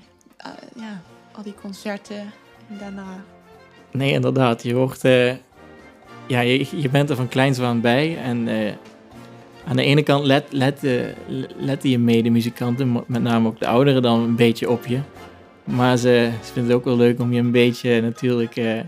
Uh, 0.46 0.82
ja, 0.82 1.02
al 1.32 1.42
die 1.42 1.54
concerten 1.60 2.32
en 2.68 2.78
daarna... 2.78 3.24
Nee, 3.90 4.12
inderdaad. 4.12 4.62
Je 4.62 4.74
wordt... 4.74 5.04
Uh, 5.04 5.32
ja, 6.26 6.40
je, 6.40 6.80
je 6.80 6.88
bent 6.88 7.10
er 7.10 7.16
van 7.16 7.28
kleins 7.28 7.60
aan 7.60 7.80
bij 7.80 8.18
en... 8.18 8.48
aan 9.68 9.76
de 9.76 9.84
ene 9.84 10.02
kant 10.02 10.24
let, 10.24 10.44
let, 10.50 10.80
letten 11.56 11.90
je 11.90 11.98
medemuzikanten, 11.98 13.04
met 13.06 13.22
name 13.22 13.48
ook 13.48 13.58
de 13.58 13.66
ouderen, 13.66 14.02
dan 14.02 14.20
een 14.20 14.36
beetje 14.36 14.70
op 14.70 14.86
je. 14.86 15.00
Maar 15.70 15.96
ze, 15.96 16.30
ze 16.44 16.52
vinden 16.52 16.72
het 16.72 16.80
ook 16.80 16.84
wel 16.84 16.96
leuk 16.96 17.20
om 17.20 17.32
je 17.32 17.40
een 17.40 17.50
beetje 17.50 18.00
natuurlijk 18.00 18.56
uh, 18.56 18.80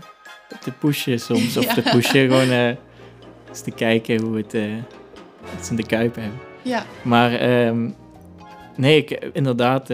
te 0.59 0.71
pushen 0.71 1.19
soms. 1.19 1.57
Of 1.57 1.63
ja. 1.63 1.73
te 1.73 1.81
pushen, 1.81 2.27
gewoon 2.29 2.49
uh, 2.49 2.67
eens 3.49 3.61
te 3.63 3.71
kijken 3.71 4.21
hoe 4.21 4.37
het, 4.37 4.53
uh, 4.53 4.61
ze 5.61 5.69
in 5.69 5.75
de 5.75 5.85
kuip 5.85 6.15
hebben. 6.15 6.39
Ja. 6.61 6.85
Maar 7.01 7.65
um, 7.65 7.95
nee, 8.75 8.97
ik, 8.97 9.29
inderdaad, 9.33 9.89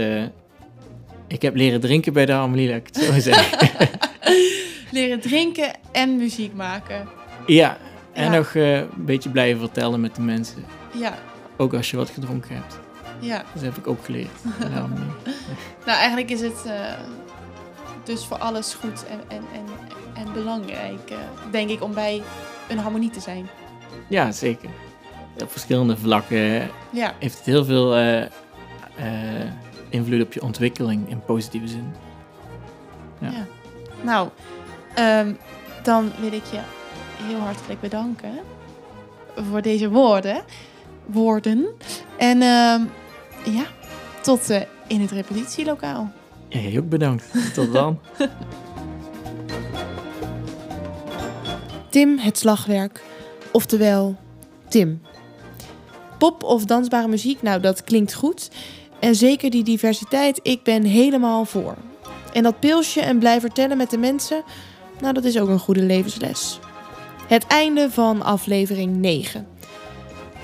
ik 1.28 1.41
heb 1.41 1.56
leren 1.56 1.80
drinken 1.80 2.13
bij 2.13 2.25
de 2.25 2.34
Amelie, 2.34 2.69
laat 2.69 2.78
ik 2.78 2.88
het 2.91 3.04
zo 3.04 3.19
zeggen. 3.19 3.69
leren 4.91 5.19
drinken 5.19 5.71
en 5.91 6.17
muziek 6.17 6.54
maken. 6.54 7.08
Ja, 7.45 7.78
en 8.13 8.23
ja. 8.23 8.38
nog 8.38 8.56
een 8.56 8.88
beetje 8.95 9.30
blijven 9.30 9.60
vertellen 9.60 10.02
met 10.02 10.15
de 10.15 10.21
mensen. 10.21 10.65
Ja. 10.93 11.17
Ook 11.58 11.73
als 11.73 11.91
je 11.91 11.97
wat 11.97 12.10
gedronken 12.10 12.56
hebt. 12.56 12.88
Ja. 13.19 13.43
Dat 13.53 13.63
heb 13.63 13.77
ik 13.77 13.88
ook 13.88 14.05
geleerd. 14.05 14.43
nou, 15.86 15.97
eigenlijk 15.97 16.29
is 16.29 16.41
het 16.41 16.63
uh, 16.65 16.73
dus 18.03 18.25
voor 18.25 18.38
alles 18.38 18.73
goed 18.73 19.05
en, 19.05 19.19
en, 19.27 19.43
en, 19.53 19.65
en 20.25 20.34
belangrijk, 20.34 21.12
uh, 21.12 21.17
denk 21.51 21.69
ik, 21.69 21.84
om 21.84 21.93
bij 21.93 22.21
een 22.69 22.77
harmonie 22.77 23.10
te 23.10 23.19
zijn. 23.19 23.49
Ja, 24.08 24.32
zeker. 24.32 24.69
Op 25.41 25.51
verschillende 25.51 25.97
vlakken 25.97 26.69
ja. 26.89 27.13
heeft 27.19 27.38
het 27.38 27.45
heel 27.45 27.65
veel 27.65 27.99
uh, 27.99 28.23
invloed 29.89 30.21
op 30.21 30.34
je 30.34 30.41
ontwikkeling 30.41 31.10
in 31.10 31.23
positieve 31.25 31.67
zin. 31.67 31.93
Ja. 33.19 33.29
ja. 33.29 33.45
Nou, 34.01 34.29
um, 35.27 35.38
dan 35.84 36.12
wil 36.19 36.34
ik 36.34 36.45
je 36.51 36.60
heel 37.23 37.39
hartelijk 37.39 37.82
bedanken 37.82 38.32
voor 39.49 39.62
deze 39.62 39.89
woorden. 39.89 40.41
Woorden. 41.05 41.67
En 42.17 42.41
uh, 42.41 42.75
ja, 43.45 43.65
tot 44.21 44.49
uh, 44.49 44.62
in 44.88 45.02
het 45.02 45.12
repetitielokaal. 45.12 46.12
Ja, 46.47 46.60
jij 46.60 46.80
ook 46.80 46.89
bedankt. 46.89 47.25
Tot 47.54 47.73
dan. 47.73 47.99
Tim 51.89 52.17
het 52.17 52.38
slagwerk, 52.38 53.04
oftewel 53.52 54.15
Tim. 54.67 55.02
Pop 56.17 56.43
of 56.43 56.65
dansbare 56.65 57.08
muziek, 57.08 57.41
nou 57.41 57.62
dat 57.62 57.84
klinkt 57.84 58.13
goed. 58.13 58.49
En 58.99 59.15
zeker 59.15 59.49
die 59.49 59.63
diversiteit, 59.63 60.39
ik 60.43 60.63
ben 60.63 60.84
helemaal 60.84 61.45
voor. 61.45 61.75
En 62.34 62.43
dat 62.43 62.60
pilsje 62.60 63.02
en 63.02 63.19
blijven 63.19 63.41
vertellen 63.41 63.78
met 63.78 63.89
de 63.89 63.97
mensen, 63.97 64.43
nou 65.02 65.13
dat 65.13 65.23
is 65.23 65.39
ook 65.39 65.47
een 65.47 65.60
goede 65.60 65.84
levensles. 65.84 66.60
Het 67.28 67.47
einde 67.47 67.91
van 67.91 68.21
aflevering 68.21 68.95
9. 68.95 69.47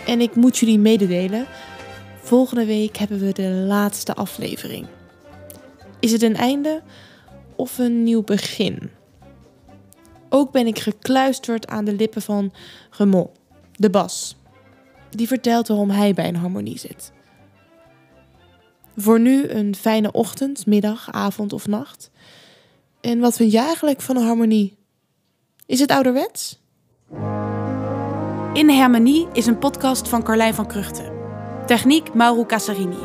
En 0.05 0.21
ik 0.21 0.35
moet 0.35 0.57
jullie 0.57 0.79
mededelen, 0.79 1.45
volgende 2.25 2.65
week 2.65 2.97
hebben 2.97 3.19
we 3.19 3.31
de 3.31 3.49
laatste 3.49 4.13
aflevering. 4.13 4.87
Is 5.99 6.11
het 6.11 6.21
een 6.21 6.35
einde 6.35 6.81
of 7.55 7.77
een 7.77 8.03
nieuw 8.03 8.23
begin? 8.23 8.91
Ook 10.29 10.51
ben 10.51 10.67
ik 10.67 10.79
gekluisterd 10.79 11.67
aan 11.67 11.85
de 11.85 11.93
lippen 11.93 12.21
van 12.21 12.53
Remon, 12.91 13.29
de 13.71 13.89
bas. 13.89 14.35
Die 15.09 15.27
vertelt 15.27 15.67
waarom 15.67 15.89
hij 15.89 16.13
bij 16.13 16.27
een 16.27 16.35
harmonie 16.35 16.79
zit. 16.79 17.11
Voor 18.97 19.19
nu 19.19 19.49
een 19.49 19.75
fijne 19.75 20.11
ochtend, 20.11 20.65
middag, 20.65 21.11
avond 21.11 21.53
of 21.53 21.67
nacht. 21.67 22.09
En 23.01 23.19
wat 23.19 23.35
vind 23.35 23.51
je 23.51 23.59
eigenlijk 23.59 24.01
van 24.01 24.15
een 24.15 24.25
harmonie? 24.25 24.77
Is 25.65 25.79
het 25.79 25.91
ouderwets? 25.91 26.59
In 28.53 28.69
Harmonie 28.69 29.27
is 29.33 29.45
een 29.45 29.59
podcast 29.59 30.07
van 30.07 30.23
Carlijn 30.23 30.53
van 30.53 30.67
Kruchten. 30.67 31.14
Techniek 31.65 32.13
Mauro 32.13 32.45
Casarini. 32.45 32.97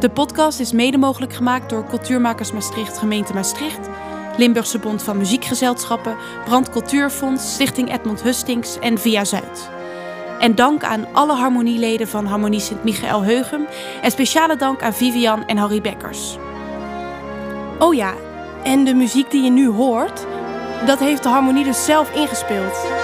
De 0.00 0.10
podcast 0.10 0.60
is 0.60 0.72
mede 0.72 0.98
mogelijk 0.98 1.32
gemaakt 1.32 1.70
door 1.70 1.86
Cultuurmakers 1.88 2.52
Maastricht, 2.52 2.98
gemeente 2.98 3.34
Maastricht, 3.34 3.88
Limburgse 4.36 4.78
Bond 4.78 5.02
van 5.02 5.16
Muziekgezelschappen, 5.16 6.16
Brand 6.44 6.70
Cultuurfonds, 6.70 7.52
Stichting 7.52 7.92
Edmond 7.92 8.22
Hustings 8.22 8.78
en 8.78 8.98
Via 8.98 9.24
Zuid. 9.24 9.70
En 10.38 10.54
dank 10.54 10.84
aan 10.84 11.06
alle 11.12 11.32
harmonieleden 11.32 12.08
van 12.08 12.26
Harmonie 12.26 12.60
Sint-Michael 12.60 13.22
Heugem 13.22 13.66
en 14.02 14.10
speciale 14.10 14.56
dank 14.56 14.82
aan 14.82 14.94
Vivian 14.94 15.46
en 15.46 15.56
Harry 15.56 15.80
Bekkers. 15.80 16.36
Oh 17.78 17.94
ja, 17.94 18.14
en 18.62 18.84
de 18.84 18.94
muziek 18.94 19.30
die 19.30 19.42
je 19.42 19.50
nu 19.50 19.68
hoort, 19.68 20.26
dat 20.86 20.98
heeft 20.98 21.22
de 21.22 21.28
harmonie 21.28 21.64
dus 21.64 21.84
zelf 21.84 22.14
ingespeeld. 22.14 23.03